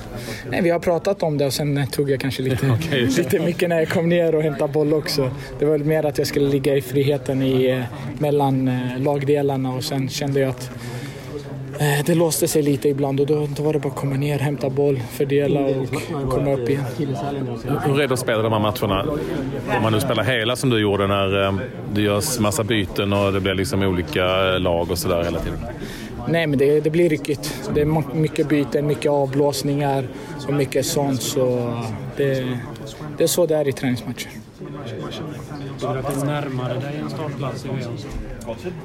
Nej, 0.51 0.62
vi 0.62 0.71
har 0.71 0.79
pratat 0.79 1.23
om 1.23 1.38
det 1.38 1.47
och 1.47 1.53
sen 1.53 1.87
tog 1.87 2.11
jag 2.11 2.21
kanske 2.21 2.42
lite, 2.42 2.71
okay. 2.71 3.07
lite 3.07 3.38
mycket 3.38 3.69
när 3.69 3.79
jag 3.79 3.88
kom 3.88 4.09
ner 4.09 4.35
och 4.35 4.42
hämtade 4.42 4.73
boll 4.73 4.95
också. 4.95 5.31
Det 5.59 5.64
var 5.64 5.79
mer 5.79 6.07
att 6.07 6.19
jag 6.19 6.27
skulle 6.27 6.49
ligga 6.49 6.77
i 6.77 6.83
friheten 6.83 7.42
i, 7.42 7.85
mellan 8.19 8.71
lagdelarna 8.99 9.75
och 9.75 9.85
sen 9.85 10.09
kände 10.09 10.40
jag 10.40 10.51
att 10.51 10.71
eh, 10.71 11.06
det 11.78 12.14
låste 12.14 12.48
sig 12.48 12.62
lite 12.62 12.88
ibland 12.88 13.20
och 13.20 13.26
då, 13.26 13.48
då 13.56 13.62
var 13.62 13.72
det 13.72 13.78
bara 13.78 13.88
att 13.88 13.96
komma 13.96 14.16
ner, 14.16 14.38
hämta 14.38 14.70
boll, 14.70 15.00
fördela 15.10 15.60
och 15.60 16.30
komma 16.30 16.52
upp 16.52 16.68
igen. 16.68 16.84
Hur 17.84 18.00
är 18.00 18.08
det 18.08 18.14
att 18.14 18.20
spela 18.20 18.42
de 18.42 18.52
här 18.52 18.60
matcherna? 18.60 19.02
Om 19.76 19.82
man 19.82 19.92
nu 19.92 20.00
spelar 20.00 20.24
hela 20.24 20.56
som 20.56 20.70
du 20.70 20.80
gjorde 20.80 21.06
när 21.06 21.44
eh, 21.44 21.54
det 21.92 22.02
görs 22.02 22.38
massa 22.38 22.64
byten 22.64 23.12
och 23.12 23.32
det 23.32 23.40
blir 23.40 23.54
liksom 23.54 23.82
olika 23.82 24.24
lag 24.58 24.90
och 24.90 24.98
sådär 24.98 25.24
hela 25.24 25.40
tiden. 25.40 25.58
Nej, 26.28 26.46
men 26.46 26.58
det, 26.58 26.80
det 26.80 26.90
blir 26.90 27.08
ryckigt. 27.08 27.70
Det 27.74 27.80
är 27.80 28.14
mycket 28.14 28.48
byten, 28.48 28.86
mycket 28.86 29.10
avblåsningar 29.10 30.08
och 30.46 30.54
mycket 30.54 30.86
sånt. 30.86 31.22
Så 31.22 31.74
det, 32.16 32.58
det 33.18 33.24
är 33.24 33.28
så 33.28 33.46
det 33.46 33.56
är 33.56 33.68
i 33.68 33.72
träningsmatcher. 33.72 34.30
Du 35.80 35.86
att 35.86 36.14
det 36.14 36.20
är 36.20 36.26
närmare 36.26 36.80
dig 36.80 37.00
en 37.02 37.10
startplats 37.10 37.64
i 37.64 37.68
VM? 37.68 37.92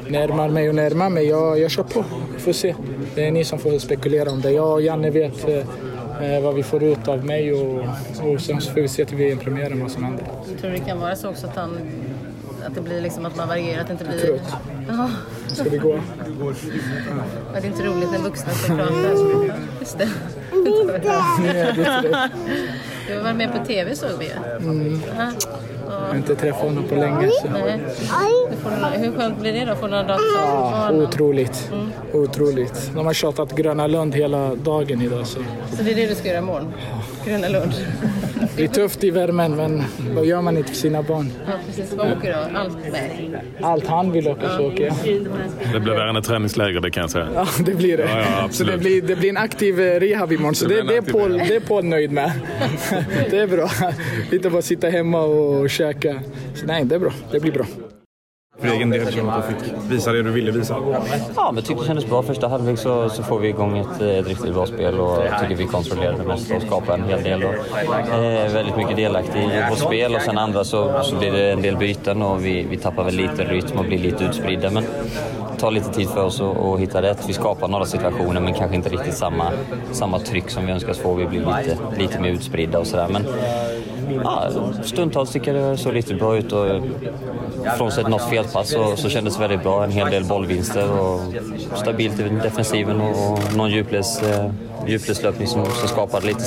Närmar 0.08 0.50
mig 0.50 0.70
och 0.70 0.76
närmar 0.76 1.10
mig. 1.10 1.26
Jag, 1.28 1.60
jag 1.60 1.72
kör 1.72 1.84
på. 1.84 2.04
Vi 2.34 2.40
får 2.40 2.54
se. 2.54 2.76
Det 3.16 3.28
är 3.28 3.32
ni 3.32 3.44
som 3.44 3.60
får 3.60 3.80
spekulera 3.80 4.32
om 4.32 4.42
det. 4.42 4.52
Jag 4.52 4.72
och 4.72 4.82
Janne 4.82 5.10
vet 5.10 5.48
eh, 5.50 6.42
vad 6.44 6.56
vi 6.56 6.64
får 6.64 6.84
ut 6.84 7.08
av 7.08 7.26
mig 7.26 7.54
och, 7.54 7.84
och 8.22 8.42
sen 8.42 8.62
får 8.62 8.82
vi 8.82 8.88
se 8.88 9.06
till 9.06 9.18
VM-premiären 9.18 9.82
vad 9.82 9.92
som 9.92 10.04
händer. 10.04 10.26
Jag 10.52 10.62
tror 10.62 10.72
det 10.72 10.80
kan 10.80 11.00
vara 11.00 11.16
så 11.16 11.30
också 11.30 11.48
att, 11.48 11.56
han, 11.56 11.78
att 12.68 12.76
det 12.76 12.82
blir 12.82 13.02
liksom 13.02 13.26
att 13.26 13.36
man 13.36 13.48
varierar, 13.48 13.82
att 13.82 13.88
det 13.88 13.94
inte 13.94 14.06
blir... 14.06 14.20
Trött. 14.20 14.54
Ja. 14.88 15.10
Ska 15.48 15.70
vi 15.70 15.78
gå? 15.78 16.00
Ja, 17.54 17.62
det 17.62 17.68
är 17.68 17.72
inte 17.72 17.84
roligt 17.84 18.12
när 18.12 18.20
vuxna 18.20 18.52
ska 18.54 18.76
prata. 18.76 18.94
Just 19.80 19.98
det. 19.98 20.10
Du 23.08 23.20
var 23.20 23.34
med 23.34 23.52
på 23.52 23.66
TV 23.66 23.96
såg 23.96 24.10
vi 24.20 24.26
ju. 24.26 24.32
Mm. 24.70 25.02
Ja. 25.18 25.32
Jag 25.90 26.08
har 26.08 26.16
inte 26.16 26.36
träffat 26.36 26.62
honom 26.62 26.84
på 26.84 26.96
länge. 26.96 27.30
Så. 27.42 27.48
Nej. 27.50 27.80
Du 28.52 28.58
får, 28.58 29.00
hur 29.00 29.12
skönt 29.18 29.40
blir 29.40 29.54
det 29.54 29.66
då? 29.66 29.76
Får 29.76 29.88
några 29.88 30.04
dagar 30.04 30.20
Ja, 30.38 30.92
otroligt. 30.92 31.72
Otroligt. 32.14 32.92
De 32.96 33.06
har 33.06 33.14
tjatat 33.14 33.56
Gröna 33.56 33.88
Lund 33.88 34.16
hela 34.16 34.56
dagen 34.56 35.02
idag. 35.02 35.28
Så. 35.28 35.40
Så 35.78 35.84
det 35.84 35.92
är 35.92 35.96
det 35.96 36.06
du 36.08 36.16
ska 36.16 36.28
göra 36.28 36.38
imorgon? 36.38 36.74
Gröna 37.26 37.48
Lund? 37.48 37.74
Det 38.56 38.64
är 38.64 38.68
tufft 38.68 39.04
i 39.04 39.10
värmen, 39.10 39.56
men 39.56 39.84
vad 40.16 40.26
gör 40.26 40.42
man 40.42 40.58
inte 40.58 40.70
för 40.70 40.76
sina 40.76 41.02
barn? 41.04 41.32
Ja, 41.48 41.52
precis. 41.68 41.94
Vad 41.94 42.12
åker 42.12 42.28
du? 42.28 42.58
Allt 42.58 42.74
med? 42.92 43.42
Allt 43.62 43.88
han 43.88 44.12
vill 44.12 44.28
åka 44.28 44.50
så 44.58 44.68
åker 44.68 44.84
jag. 44.86 44.96
Det 45.74 45.80
blir 45.80 45.94
värre 45.94 46.10
än 46.10 46.16
ett 46.16 46.26
träningsläger, 46.26 46.82
det 46.82 46.92
kan 46.92 47.02
jag 47.02 47.10
säga. 47.10 47.28
Ja, 47.36 47.48
det 47.66 47.76
blir 47.76 47.98
det. 47.98 48.04
Ja, 48.04 48.20
ja, 48.20 48.48
så 48.52 48.64
det 48.64 48.78
blir, 48.78 49.02
det 49.02 49.16
blir 49.16 49.30
en 49.30 49.38
aktiv 49.38 49.82
eh, 49.82 50.00
rehab 50.00 50.32
imorgon. 50.32 50.56
Så 50.56 50.66
Det 50.68 50.82
det, 50.82 50.98
är 50.98 51.02
Paul, 51.02 51.38
det 51.38 51.56
är 51.56 51.60
Paul 51.60 51.86
nöjd 51.86 52.12
med. 52.12 52.32
Det 53.30 53.38
är 53.40 53.48
bra. 53.48 53.70
Inte 54.32 54.50
bara 54.50 54.62
sitta 54.62 54.90
hemma 54.90 55.22
och 55.22 55.70
käka. 55.70 56.20
Så 56.56 56.66
nej, 56.66 56.86
det 56.86 56.96
är 56.96 57.00
bra. 57.00 57.14
Det 57.32 57.40
blir 57.40 57.52
bra. 57.52 57.66
För 58.62 58.68
egen 58.68 58.90
del, 58.90 59.14
så 59.14 59.30
att 59.30 59.48
du 59.48 59.54
fick 59.54 59.74
visa 59.92 60.12
det 60.12 60.24
du 60.24 60.32
ville 60.32 60.52
visa? 60.52 60.76
Ja, 61.36 61.52
men 61.52 61.64
tyckte 61.64 61.84
det 61.84 61.88
kändes 61.88 62.06
bra. 62.06 62.24
Första 62.24 62.48
halvlek 62.48 62.80
så, 62.80 63.10
så 63.10 63.24
får 63.24 63.40
vi 63.40 63.48
igång 63.48 63.78
ett, 63.78 64.02
eh, 64.02 64.08
ett 64.08 64.28
riktigt 64.28 64.54
bra 64.54 64.66
spel 64.66 65.00
och 65.00 65.26
jag 65.26 65.40
tycker 65.42 65.56
vi 65.56 65.66
kontrollerade 65.66 66.18
det 66.18 66.24
mesta 66.24 66.56
och 66.56 66.62
skapade 66.62 67.04
en 67.04 67.10
hel 67.10 67.24
del. 67.24 67.44
Och, 67.44 67.54
eh, 68.14 68.52
väldigt 68.54 68.78
mycket 68.78 68.96
delaktig 68.96 69.40
i 69.40 69.70
vårt 69.70 69.80
spel 69.80 70.16
och 70.16 70.22
sen 70.22 70.38
andra 70.38 70.64
så, 70.64 71.04
så 71.04 71.16
blir 71.16 71.32
det 71.32 71.52
en 71.52 71.62
del 71.62 71.78
byten 71.78 72.22
och 72.22 72.46
vi, 72.46 72.68
vi 72.70 72.78
tappar 72.78 73.04
väl 73.04 73.16
lite 73.16 73.44
rytm 73.44 73.80
och 73.80 73.86
blir 73.86 74.00
lite 74.00 74.24
utspridda. 74.24 74.70
Men 74.70 74.84
det 75.54 75.60
tar 75.60 75.72
lite 75.72 75.94
tid 75.94 76.10
för 76.10 76.24
oss 76.24 76.42
att, 76.42 76.58
att 76.58 76.80
hitta 76.80 77.02
rätt. 77.02 77.24
Vi 77.28 77.34
skapar 77.34 77.68
några 77.68 77.86
situationer 77.86 78.42
men 78.42 78.54
kanske 78.54 78.76
inte 78.76 78.90
riktigt 78.90 79.18
samma, 79.18 79.52
samma 79.92 80.20
tryck 80.20 80.50
som 80.50 80.66
vi 80.66 80.72
önskar 80.72 80.94
få. 80.94 81.14
Vi 81.14 81.26
blir 81.26 81.40
lite, 81.40 81.78
lite 81.98 82.20
mer 82.20 82.30
utspridda 82.30 82.80
och 82.80 82.88
sådär. 82.88 83.08
Men 83.12 83.26
ja, 84.24 84.50
stundtals 84.84 85.32
tycker 85.32 85.56
jag 85.56 85.72
det 85.72 85.78
såg 85.78 85.96
riktigt 85.96 86.20
bra 86.20 86.38
ut. 86.38 86.52
Och, 86.52 86.68
Frånsett 87.78 88.08
något 88.08 88.30
felpass 88.30 88.70
så, 88.70 88.96
så 88.96 89.10
kändes 89.10 89.36
det 89.36 89.42
väldigt 89.42 89.64
bra. 89.64 89.84
En 89.84 89.92
hel 89.92 90.12
del 90.12 90.24
bollvinster 90.26 91.00
och 91.00 91.20
stabilt 91.76 92.20
i 92.20 92.24
defensiven 92.24 93.02
och, 93.02 93.34
och 93.34 93.56
någon 93.56 93.70
djupleds, 93.72 94.22
eh, 94.22 94.52
djupledslöpning 94.88 95.48
som, 95.48 95.66
som 95.66 95.88
skapade 95.88 96.28
lite. 96.28 96.44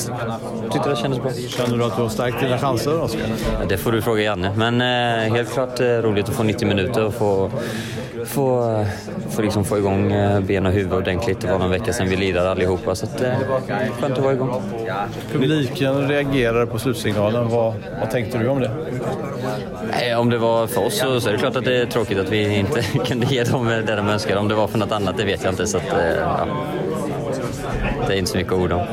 Tyckte 0.72 0.90
det 0.90 0.96
kändes 0.96 1.22
bra. 1.22 1.30
Känner 1.48 1.78
du 1.78 1.84
att 1.84 1.96
du 1.96 2.02
har 2.02 2.08
stärkt 2.08 2.40
dina 2.40 2.58
chanser, 2.58 3.02
Oskar? 3.02 3.20
Ja, 3.60 3.66
Det 3.68 3.76
får 3.76 3.92
du 3.92 4.02
fråga 4.02 4.22
Janne. 4.22 4.52
Men 4.56 4.80
eh, 4.80 5.34
helt 5.34 5.52
klart 5.52 5.80
eh, 5.80 5.86
roligt 5.86 6.28
att 6.28 6.34
få 6.34 6.42
90 6.42 6.68
minuter 6.68 7.04
och 7.04 7.14
få, 7.14 7.50
få, 8.24 8.84
få, 9.30 9.42
liksom 9.42 9.64
få 9.64 9.78
igång 9.78 10.12
eh, 10.12 10.40
ben 10.40 10.66
och 10.66 10.72
huvud 10.72 10.92
ordentligt. 10.92 11.40
Det 11.40 11.52
var 11.52 11.58
någon 11.58 11.70
vecka 11.70 11.92
sedan 11.92 12.08
vi 12.08 12.16
lirade 12.16 12.50
allihopa 12.50 12.94
så 12.94 13.06
att, 13.06 13.20
eh, 13.20 13.32
skönt 14.00 14.18
att 14.18 14.24
vara 14.24 14.32
igång. 14.32 14.62
Publiken 15.32 16.08
reagerade 16.08 16.66
på 16.66 16.78
slutsignalen. 16.78 17.48
Vad, 17.48 17.74
vad 18.00 18.10
tänkte 18.10 18.38
du 18.38 18.48
om 18.48 18.60
det? 18.60 18.70
Nej, 19.90 20.16
om 20.16 20.30
det 20.30 20.38
var 20.38 20.66
för 20.66 20.86
oss 20.86 20.98
så, 20.98 21.20
så 21.20 21.28
är 21.28 21.32
det 21.32 21.38
klart 21.38 21.56
att 21.56 21.64
det 21.64 21.76
är 21.76 21.86
tråkigt 21.86 22.18
att 22.18 22.30
vi 22.30 22.58
inte 22.58 22.82
kunde 23.06 23.26
ge 23.26 23.44
dem 23.44 23.66
det 23.66 23.96
de 23.96 24.08
önskade. 24.08 24.40
Om 24.40 24.48
det 24.48 24.54
var 24.54 24.66
för 24.66 24.78
något 24.78 24.92
annat, 24.92 25.16
det 25.16 25.24
vet 25.24 25.44
jag 25.44 25.52
inte. 25.52 25.66
Så 25.66 25.76
att, 25.76 25.92
eh, 25.92 26.14
ja. 26.20 26.46
Det 28.06 28.14
är 28.14 28.18
inte 28.18 28.30
så 28.30 28.36
mycket 28.36 28.52
orda 28.52 28.76
om. 28.76 28.86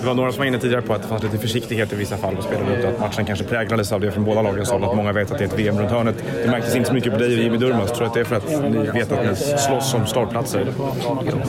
Det 0.00 0.06
var 0.06 0.14
några 0.14 0.32
som 0.32 0.38
var 0.38 0.46
inne 0.46 0.58
tidigare 0.58 0.82
på 0.82 0.94
att 0.94 1.02
det 1.02 1.08
fanns 1.08 1.22
lite 1.22 1.38
försiktighet 1.38 1.92
i 1.92 1.96
vissa 1.96 2.16
fall 2.16 2.36
på 2.36 2.42
spelet 2.42 2.84
och 2.84 2.90
att 2.90 3.00
matchen 3.00 3.24
kanske 3.24 3.44
präglades 3.44 3.92
av 3.92 4.00
det 4.00 4.10
från 4.10 4.24
båda 4.24 4.42
lagens 4.42 4.70
håll. 4.70 4.84
Att 4.84 4.96
många 4.96 5.12
vet 5.12 5.30
att 5.30 5.38
det 5.38 5.44
är 5.44 5.48
ett 5.48 5.58
VM 5.58 5.78
runt 5.78 5.90
hörnet. 5.90 6.14
Det 6.44 6.50
märktes 6.50 6.76
inte 6.76 6.88
så 6.88 6.94
mycket 6.94 7.12
på 7.12 7.18
dig 7.18 7.36
och 7.36 7.42
Jimmy 7.42 7.56
Durmaz. 7.56 7.92
Tror 7.92 8.00
du 8.00 8.06
att 8.06 8.14
det 8.14 8.20
är 8.20 8.24
för 8.24 8.36
att 8.36 8.72
ni 8.72 8.78
vet 8.78 9.12
att 9.12 9.26
ni 9.26 9.36
slåss 9.36 9.94
om 9.94 10.06
startplatser? 10.06 10.66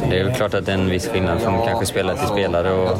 Det 0.10 0.20
är 0.20 0.24
väl 0.24 0.34
klart 0.34 0.54
att 0.54 0.66
det 0.66 0.72
är 0.72 0.78
en 0.78 0.90
viss 0.90 1.08
skillnad 1.08 1.42
från 1.42 1.66
kanske 1.68 1.86
spelare 1.86 2.18
till 2.18 2.28
spelare 2.28 2.72
och 2.72 2.98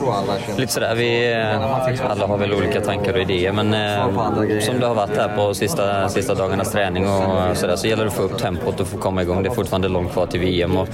lite 0.58 0.74
sådär. 0.74 0.96
Vi 0.96 1.34
eh, 1.34 2.12
alla 2.12 2.28
har 2.28 2.38
väl 2.38 2.54
olika 2.54 2.82
tankar 2.82 3.14
och 3.14 3.20
idéer 3.20 3.52
men 3.52 3.74
eh, 3.74 4.60
som 4.60 4.80
det 4.80 4.86
har 4.86 4.96
varit 4.96 5.18
här 5.18 5.36
på 5.36 5.54
sista, 5.54 6.10
sista 6.10 6.36
dagarnas 6.36 6.72
träning 6.72 7.08
och 7.08 7.58
sådär 7.58 7.76
så 7.76 7.88
gäller 7.88 8.04
det 8.04 8.10
att 8.10 8.16
få 8.16 8.24
upp 8.24 8.38
tempot 8.38 8.80
och 8.80 8.88
få 8.88 8.98
komma 8.98 9.22
igång. 9.22 9.44
Det 9.44 9.50
är 9.50 9.54
fortfarande 9.54 9.88
långt 9.88 10.12
kvar 10.12 10.26
till 10.26 10.40
VM 10.40 10.78
och 10.78 10.88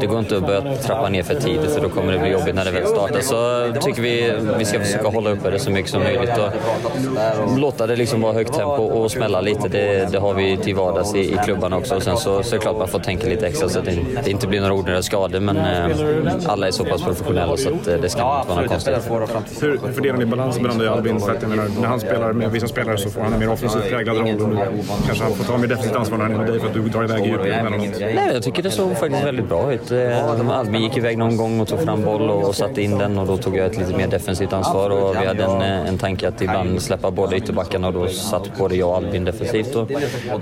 det 0.00 0.06
går 0.06 0.18
inte 0.18 0.36
att 0.36 0.46
börja 0.46 0.76
trappa 0.76 1.08
ner 1.08 1.22
för 1.22 1.34
tidigt 1.34 1.70
för 1.70 1.80
då 1.80 1.88
kommer 1.88 2.12
det 2.12 2.18
bli 2.20 2.30
jobbigt 2.30 2.54
när 2.54 2.64
det 2.64 2.70
väl 2.70 2.86
startar. 2.86 3.20
Så 3.20 3.72
tycker 3.80 4.02
vi 4.02 4.32
vi 4.58 4.64
ska 4.64 4.80
försöka 4.80 5.08
hålla 5.08 5.30
uppe 5.30 5.50
det 5.50 5.58
så 5.58 5.70
mycket 5.70 5.90
som 5.90 6.02
möjligt 6.02 6.30
och 6.38 7.58
låta 7.58 7.86
det 7.86 7.96
liksom 7.96 8.20
vara 8.20 8.32
högt 8.32 8.52
tempo 8.54 8.82
och 8.82 9.10
smälla 9.10 9.40
lite. 9.40 9.68
Det, 9.68 10.12
det 10.12 10.18
har 10.18 10.34
vi 10.34 10.56
till 10.56 10.74
vardags 10.74 11.14
i, 11.14 11.18
i 11.18 11.36
klubban 11.44 11.72
också 11.72 11.96
och 11.96 12.02
sen 12.02 12.16
så, 12.16 12.42
så 12.42 12.54
är 12.54 12.58
det 12.58 12.62
klart 12.62 12.78
man 12.78 12.88
får 12.88 12.98
tänka 12.98 13.28
lite 13.28 13.46
extra 13.46 13.68
så 13.68 13.78
att 13.78 13.84
det, 13.84 13.98
det 14.24 14.30
inte 14.30 14.46
blir 14.46 14.60
några 14.60 14.74
onödiga 14.74 15.02
skador 15.02 15.40
men 15.40 15.56
eh, 15.56 15.96
alla 16.46 16.66
är 16.66 16.70
så 16.70 16.84
pass 16.84 17.02
professionella 17.02 17.56
så 17.56 17.68
att 17.68 17.88
eh, 17.88 17.96
det 18.00 18.08
ska 18.08 18.20
inte 18.20 18.48
vara 18.48 18.54
några 18.54 18.68
konstigheter. 18.68 19.10
Hur 19.60 19.92
fördelar 19.92 20.18
ni 20.18 20.26
balans 20.26 20.60
mellan 20.60 20.78
dig 20.78 20.88
och 20.88 20.96
Albin? 20.96 21.20
För 21.20 21.34
att 21.34 21.48
menar, 21.48 21.68
när 21.80 21.88
han 21.88 22.00
spelar 22.00 22.32
med 22.32 22.50
vissa 22.50 22.68
spelare 22.68 22.98
så 22.98 23.10
får 23.10 23.20
han 23.20 23.32
en 23.32 23.38
mer 23.38 23.50
offensivt 23.50 23.88
präglad 23.88 24.16
roll 24.16 24.40
och 24.42 24.48
nu 24.48 24.56
kanske 25.06 25.24
han 25.24 25.32
får 25.32 25.44
ta 25.44 25.58
mer 25.58 25.66
defensivt 25.66 25.96
ansvar 25.96 26.18
när 26.18 26.24
han 26.24 26.34
är 26.34 26.38
med 26.38 26.46
dig 26.46 26.60
för 26.60 26.66
att 26.66 26.74
du 26.74 26.80
drar 26.80 27.04
iväg 27.04 27.26
i 27.26 27.28
djupet 27.28 27.46
emellanåt. 27.46 28.00
Nej, 28.00 28.30
jag 28.32 28.42
tycker 28.42 28.62
det 28.62 28.70
såg 28.70 28.96
faktiskt 28.96 29.24
väldigt 29.24 29.48
bra 29.48 29.72
ut. 29.72 29.90
Eh, 29.90 30.50
Albin 30.50 30.82
gick 30.82 30.96
iväg 30.96 31.18
någon 31.18 31.36
gång 31.36 31.60
och 31.60 31.68
tog 31.68 31.80
fram 31.80 31.99
boll 32.04 32.30
och 32.30 32.54
satte 32.54 32.82
in 32.82 32.98
den 32.98 33.18
och 33.18 33.26
då 33.26 33.36
tog 33.36 33.56
jag 33.56 33.66
ett 33.66 33.78
lite 33.78 33.96
mer 33.96 34.06
defensivt 34.08 34.52
ansvar 34.52 34.90
och 34.90 35.14
vi 35.22 35.26
hade 35.26 35.44
en, 35.44 35.60
eh, 35.62 35.88
en 35.88 35.98
tanke 35.98 36.28
att 36.28 36.40
ibland 36.42 36.82
släppa 36.82 37.10
båda 37.10 37.36
ytterbackarna 37.36 37.86
och 37.86 37.92
då 37.94 38.06
satt 38.08 38.58
både 38.58 38.76
jag 38.76 38.88
och 38.88 38.96
Albin 38.96 39.24
defensivt. 39.24 39.76
Och 39.76 39.88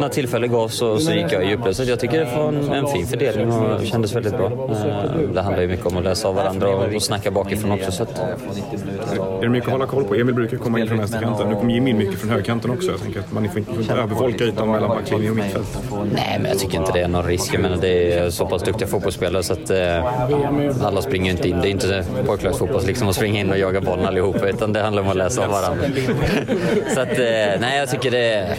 när 0.00 0.08
tillfälle 0.08 0.46
gavs 0.46 0.74
så, 0.74 0.98
så 0.98 1.12
gick 1.12 1.32
jag 1.32 1.44
i 1.44 1.48
djupled. 1.48 1.76
Så 1.76 1.84
jag 1.84 2.00
tycker 2.00 2.18
det 2.18 2.36
var 2.36 2.48
en, 2.48 2.72
en 2.72 2.86
fin 2.86 3.06
fördelning 3.06 3.52
och 3.52 3.86
kändes 3.86 4.14
väldigt 4.16 4.36
bra. 4.36 4.46
Eh, 4.46 5.20
Det 5.34 5.40
handlar 5.40 5.62
ju 5.62 5.68
mycket 5.68 5.86
om 5.86 5.96
att 5.96 6.04
läsa 6.04 6.28
av 6.28 6.34
varandra 6.34 6.68
och, 6.68 6.94
och 6.94 7.02
snacka 7.02 7.30
bakifrån 7.30 7.72
också. 7.72 7.92
Så 7.92 8.02
att, 8.02 8.18
Är 8.18 9.40
det 9.42 9.48
mycket 9.48 9.66
att 9.68 9.72
hålla 9.72 9.86
koll 9.86 10.04
på? 10.04 10.14
Emil 10.14 10.34
brukar 10.34 10.56
komma 10.56 10.80
in 10.80 10.86
från 10.88 10.98
vänsterkanten. 10.98 11.48
Nu 11.48 11.54
kommer 11.54 11.72
Jimmy 11.74 11.90
in 11.90 11.98
mycket 11.98 12.18
från 12.18 12.30
högerkanten 12.30 12.70
också. 12.70 12.90
Jag 12.90 13.00
tänker 13.02 13.20
att 13.20 13.32
man 13.32 13.48
får 13.48 13.58
inte, 13.58 13.72
får 13.72 13.80
inte 13.82 13.94
övervolka 13.94 14.44
ytan 14.44 14.70
mellan 14.70 14.88
backlinje 14.88 15.30
och 15.30 15.36
mittfält. 15.36 15.78
Nej, 16.14 16.36
men 16.40 16.44
jag 16.50 16.58
tycker 16.58 16.78
inte 16.78 16.92
det 16.92 17.00
är 17.00 17.08
någon 17.08 17.24
risk. 17.24 17.54
Jag 17.54 17.60
menar, 17.60 17.76
det 17.76 18.12
är 18.12 18.30
så 18.30 18.46
pass 18.46 18.62
duktiga 18.62 18.88
fotbollsspelare 18.88 19.42
så 19.42 19.52
att 19.52 19.70
eh, 19.70 20.84
alla 20.86 21.02
springer 21.02 21.30
inte 21.30 21.47
in. 21.47 21.47
Det 21.50 21.68
är 21.68 21.70
inte 21.70 22.04
pojklagsfotboll 22.26 22.86
liksom 22.86 23.08
att 23.08 23.16
springa 23.16 23.40
in 23.40 23.50
och 23.50 23.58
jaga 23.58 23.80
bollen 23.80 24.06
allihopa 24.06 24.48
utan 24.48 24.72
det 24.72 24.80
handlar 24.80 25.02
om 25.02 25.08
att 25.08 25.16
läsa 25.16 25.44
av 25.44 25.50
varandra. 25.50 25.84
så 26.94 27.00
att, 27.00 27.18
eh, 27.18 27.60
nej, 27.60 27.78
jag 27.78 27.90
tycker 27.90 28.10
det 28.10 28.56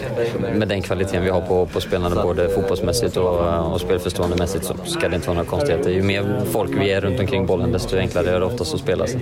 med 0.55 0.67
den 0.67 0.81
kvaliteten 0.81 1.23
vi 1.23 1.29
har 1.29 1.41
på, 1.41 1.65
på 1.65 1.81
spelarna 1.81 2.23
både 2.23 2.49
fotbollsmässigt 2.49 3.17
och, 3.17 3.39
och 3.73 3.81
spelförståendemässigt 3.81 4.65
så 4.65 4.75
ska 4.85 5.09
det 5.09 5.15
inte 5.15 5.27
vara 5.27 5.37
några 5.37 5.49
konstigheter. 5.49 5.89
Ju 5.89 6.01
mer 6.03 6.41
folk 6.51 6.71
vi 6.79 6.91
är 6.91 7.01
runt 7.01 7.19
omkring 7.19 7.45
bollen 7.45 7.71
desto 7.71 7.97
enklare 7.97 8.29
är 8.29 8.39
det 8.39 8.45
oftast 8.45 8.73
att 8.73 8.79
spela. 8.79 9.07
Så. 9.07 9.17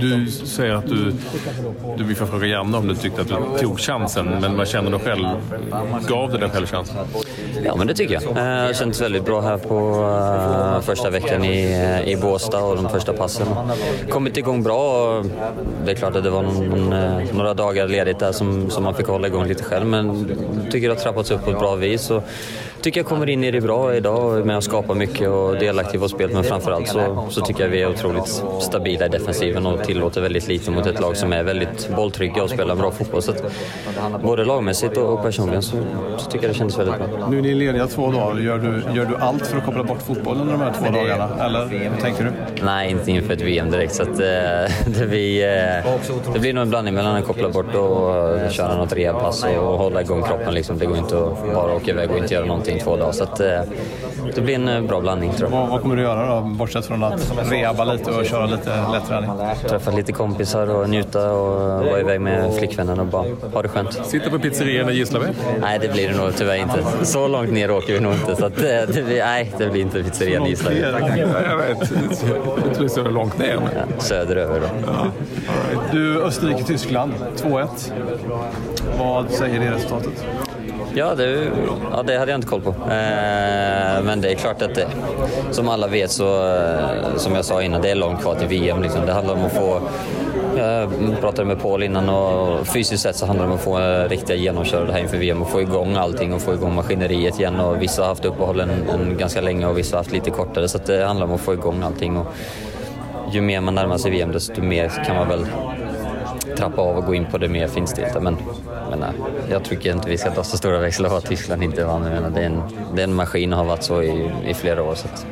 Du 0.00 0.30
säger 0.30 0.74
att 0.74 0.86
du, 0.86 1.12
du 1.98 2.04
vill 2.04 2.16
fråga 2.16 2.46
Janne 2.46 2.78
om 2.78 2.88
du 2.88 2.94
tyckte 2.94 3.20
att 3.20 3.28
du 3.28 3.58
tog 3.60 3.80
chansen, 3.80 4.26
men 4.40 4.56
vad 4.56 4.68
känner 4.68 4.90
du 4.90 4.98
själv? 4.98 5.26
Gav 6.08 6.32
du 6.32 6.38
dig 6.38 6.50
själv 6.50 6.66
chansen? 6.66 6.96
Ja, 7.62 7.76
men 7.76 7.86
det 7.86 7.94
tycker 7.94 8.14
jag. 8.14 8.22
Eh, 8.22 8.34
det 8.34 8.68
Det 8.68 8.74
känns 8.74 9.00
väldigt 9.00 9.24
bra 9.24 9.40
här 9.40 9.58
på 9.58 9.76
eh, 10.76 10.80
första 10.80 11.10
veckan 11.10 11.44
i, 11.44 12.02
i 12.06 12.16
Båstad 12.16 12.62
och 12.64 12.76
de 12.76 12.88
första 12.88 13.12
passen. 13.12 13.46
Kommit 14.10 14.36
igång 14.36 14.62
bra. 14.62 15.08
och 15.18 15.26
Det 15.84 15.90
är 15.90 15.94
klart 15.94 16.16
att 16.16 16.24
det 16.24 16.30
var 16.30 16.42
någon, 16.42 16.92
eh, 16.92 17.34
några 17.34 17.54
dagar 17.54 17.88
ledigt 17.88 18.18
där 18.18 18.32
som, 18.32 18.70
som 18.70 18.84
man 18.84 18.94
fick 18.94 19.06
hålla 19.06 19.26
igång 19.26 19.46
lite 19.46 19.64
själv 19.64 19.86
men 19.86 20.30
tycker 20.70 20.88
det 20.88 20.94
har 20.94 21.00
trappats 21.00 21.30
upp 21.30 21.44
på 21.44 21.50
ett 21.50 21.58
bra 21.58 21.74
vis. 21.74 22.10
Och, 22.10 22.22
tycker 22.84 23.00
jag 23.00 23.06
kommer 23.06 23.28
in 23.28 23.44
i 23.44 23.50
det 23.50 23.60
bra 23.60 23.94
idag 23.94 24.46
med 24.46 24.58
att 24.58 24.64
skapa 24.64 24.94
mycket 24.94 25.28
och 25.28 25.54
delaktig 25.58 25.94
i 25.94 26.00
vårt 26.00 26.10
spel. 26.10 26.30
Men 26.32 26.44
framförallt 26.44 26.88
så, 26.88 27.26
så 27.30 27.40
tycker 27.40 27.62
jag 27.62 27.70
vi 27.70 27.82
är 27.82 27.90
otroligt 27.90 28.42
stabila 28.60 29.06
i 29.06 29.08
defensiven 29.08 29.66
och 29.66 29.84
tillåter 29.84 30.20
väldigt 30.20 30.48
lite 30.48 30.70
mot 30.70 30.86
ett 30.86 31.00
lag 31.00 31.16
som 31.16 31.32
är 31.32 31.42
väldigt 31.42 31.90
bolltrygga 31.96 32.42
och 32.42 32.50
spelar 32.50 32.76
bra 32.76 32.90
fotboll. 32.90 33.22
Så 33.22 33.30
att, 33.30 33.42
både 34.22 34.44
lagmässigt 34.44 34.96
och, 34.96 35.12
och 35.12 35.22
personligen 35.22 35.62
så, 35.62 35.76
så 36.18 36.30
tycker 36.30 36.46
jag 36.46 36.54
det 36.54 36.58
kändes 36.58 36.78
väldigt 36.78 36.96
bra. 36.96 37.28
Nu 37.30 37.38
är 37.38 37.42
ni 37.42 37.54
lediga 37.54 37.86
två 37.86 38.10
dagar. 38.10 38.40
Gör 38.40 38.58
du, 38.58 38.98
gör 38.98 39.04
du 39.04 39.16
allt 39.16 39.46
för 39.46 39.58
att 39.58 39.64
koppla 39.64 39.84
bort 39.84 40.02
fotbollen 40.02 40.46
de 40.46 40.60
här 40.60 40.72
två 40.72 40.98
dagarna? 40.98 41.44
Eller 41.44 41.66
hur 41.66 42.00
tänker 42.00 42.24
du? 42.24 42.32
Nej, 42.64 42.90
inte 42.90 43.10
inför 43.10 43.32
ett 43.32 43.40
VM 43.40 43.70
direkt. 43.70 43.94
Så 43.94 44.02
att, 44.02 44.08
eh, 44.08 44.14
det, 44.98 45.06
blir, 45.08 45.44
eh, 45.44 45.84
det 46.32 46.38
blir 46.38 46.52
nog 46.52 46.62
en 46.62 46.70
blandning 46.70 46.94
mellan 46.94 47.16
att 47.16 47.24
koppla 47.24 47.48
bort 47.48 47.74
och 47.74 48.38
eh, 48.38 48.50
köra 48.50 48.76
något 48.76 48.92
rehabpass 48.92 49.44
och 49.44 49.78
hålla 49.78 50.00
igång 50.00 50.22
kroppen. 50.22 50.54
Liksom. 50.54 50.78
Det 50.78 50.86
går 50.86 50.98
inte 50.98 51.18
att 51.18 51.54
bara 51.54 51.74
åka 51.74 51.90
iväg 51.90 52.10
och 52.10 52.18
inte 52.18 52.34
göra 52.34 52.44
någonting 52.44 52.73
två 52.80 52.96
dagar. 52.96 53.12
Så 53.12 53.24
att, 53.24 53.40
eh, 53.40 53.60
det 54.34 54.40
blir 54.40 54.54
en 54.54 54.68
eh, 54.68 54.80
bra 54.80 55.00
blandning 55.00 55.32
tror 55.32 55.50
jag. 55.50 55.58
Vad, 55.58 55.68
vad 55.68 55.82
kommer 55.82 55.96
du 55.96 56.02
göra 56.02 56.34
då, 56.34 56.40
bortsett 56.40 56.86
från 56.86 57.04
att 57.04 57.32
rehabba 57.50 57.84
lite 57.84 58.10
och 58.10 58.24
köra 58.26 58.46
lite 58.46 58.70
lätt 58.92 59.06
träning? 59.08 59.30
Träffa 59.68 59.90
lite 59.90 60.12
kompisar 60.12 60.70
och 60.70 60.90
njuta 60.90 61.32
och 61.32 61.60
vara 61.84 62.00
iväg 62.00 62.20
med 62.20 62.54
flickvännen 62.54 63.00
och 63.00 63.06
bara 63.06 63.26
ha 63.52 63.62
det 63.62 63.68
skönt. 63.68 64.06
Sitta 64.06 64.30
på 64.30 64.38
pizzerian 64.38 64.88
i 64.88 64.92
Gislaved? 64.92 65.34
Nej, 65.60 65.78
det 65.78 65.92
blir 65.92 66.08
det 66.08 66.16
nog 66.16 66.36
tyvärr 66.36 66.56
inte. 66.56 66.84
Så 67.02 67.28
långt 67.28 67.52
ner 67.52 67.70
åker 67.70 67.92
vi 67.92 68.00
nog 68.00 68.12
inte. 68.12 68.36
Så 68.36 68.46
att, 68.46 68.58
eh, 68.58 68.64
det 68.64 69.04
blir, 69.06 69.24
nej, 69.24 69.52
det 69.58 69.66
blir 69.66 69.82
inte 69.82 70.02
pizzerian 70.02 70.46
i 70.46 70.50
Gislaved. 70.50 70.78
Jag 71.48 71.56
vet. 71.56 71.92
Jag 72.66 72.92
tror 72.94 73.04
det 73.04 73.08
är 73.08 73.12
långt 73.12 73.38
ner. 73.38 73.58
Ja, 73.74 73.82
söderöver 73.98 74.60
då. 74.60 74.68
Du, 75.92 76.22
Österrike-Tyskland, 76.22 77.12
2-1. 77.36 77.92
Vad 78.98 79.30
säger 79.30 79.60
det 79.60 79.70
resultatet? 79.70 80.24
Ja 80.96 81.14
det, 81.14 81.50
ja, 81.92 82.02
det 82.02 82.18
hade 82.18 82.30
jag 82.30 82.38
inte 82.38 82.48
koll 82.48 82.60
på. 82.60 82.70
Eh, 82.70 84.02
men 84.04 84.20
det 84.20 84.30
är 84.30 84.34
klart 84.34 84.62
att 84.62 84.74
det, 84.74 84.86
som 85.50 85.68
alla 85.68 85.86
vet 85.86 86.10
så, 86.10 86.56
eh, 86.56 87.16
som 87.16 87.34
jag 87.34 87.44
sa 87.44 87.62
innan, 87.62 87.82
det 87.82 87.90
är 87.90 87.94
långt 87.94 88.20
kvar 88.20 88.34
till 88.34 88.48
VM. 88.48 88.82
Liksom. 88.82 89.06
Det 89.06 89.12
handlar 89.12 89.34
om 89.34 89.44
att 89.44 89.52
få 89.52 89.76
eh, 90.56 90.62
jag 90.62 91.20
pratade 91.20 91.48
med 91.48 91.62
Paul 91.62 91.82
innan 91.82 92.08
och 92.08 92.66
fysiskt 92.66 93.02
sett 93.02 93.16
så 93.16 93.26
handlar 93.26 93.46
det 93.46 93.50
om 93.50 93.56
att 93.56 93.64
få 93.64 93.78
riktiga 94.08 94.36
genomkörare 94.36 94.92
här 94.92 94.98
inför 94.98 95.16
VM 95.16 95.42
och 95.42 95.50
få 95.50 95.60
igång 95.60 95.96
allting 95.96 96.34
och 96.34 96.40
få 96.40 96.54
igång 96.54 96.74
maskineriet 96.74 97.38
igen. 97.40 97.60
Och 97.60 97.82
vissa 97.82 98.02
har 98.02 98.08
haft 98.08 98.24
uppehåll 98.24 98.60
en, 98.60 98.70
en 98.70 99.16
ganska 99.18 99.40
länge 99.40 99.66
och 99.66 99.78
vissa 99.78 99.96
har 99.96 100.00
haft 100.00 100.12
lite 100.12 100.30
kortare 100.30 100.68
så 100.68 100.78
det 100.86 101.04
handlar 101.04 101.26
om 101.26 101.34
att 101.34 101.40
få 101.40 101.52
igång 101.52 101.82
allting. 101.82 102.16
Och 102.16 102.26
ju 103.32 103.40
mer 103.40 103.60
man 103.60 103.74
närmar 103.74 103.98
sig 103.98 104.10
VM 104.10 104.32
desto 104.32 104.62
mer 104.62 104.88
kan 105.06 105.16
man 105.16 105.28
väl 105.28 105.46
trappa 106.56 106.82
av 106.82 106.96
och 106.96 107.04
gå 107.04 107.14
in 107.14 107.26
på 107.30 107.38
det 107.38 107.48
mer 107.48 107.68
finstilta. 107.68 108.20
Men, 108.20 108.36
men 108.90 108.98
nej, 108.98 109.10
jag 109.50 109.64
tycker 109.64 109.92
inte 109.92 110.08
vi 110.08 110.18
ska 110.18 110.30
ta 110.30 110.44
så 110.44 110.56
stora 110.56 110.78
växlar 110.78 111.08
på 111.08 111.16
att 111.16 111.26
Tyskland 111.26 111.62
inte 111.62 111.84
vann. 111.84 112.02
Jag 112.02 112.12
menar, 112.12 112.30
det, 112.30 112.40
är 112.40 112.46
en, 112.46 112.62
det 112.94 113.02
är 113.02 113.04
en 113.04 113.14
maskin 113.14 113.52
och 113.52 113.58
har 113.58 113.64
varit 113.64 113.82
så 113.82 114.02
i, 114.02 114.30
i 114.46 114.54
flera 114.54 114.82
år. 114.82 114.94
Så 114.94 115.08
att, 115.08 115.26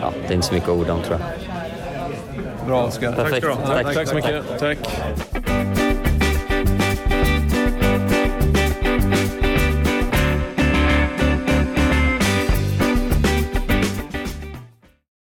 ja, 0.00 0.12
det 0.22 0.28
är 0.28 0.34
inte 0.34 0.46
så 0.46 0.54
mycket 0.54 0.68
orda 0.68 0.92
om 0.92 1.02
tror 1.02 1.18
jag. 1.18 2.66
Bra 2.66 2.84
Oskar. 2.84 3.12
Perfekt. 3.12 3.46
Tack, 3.66 3.94
Tack 3.94 4.08
så 4.08 4.14
mycket. 4.14 4.44
Tack. 4.58 4.78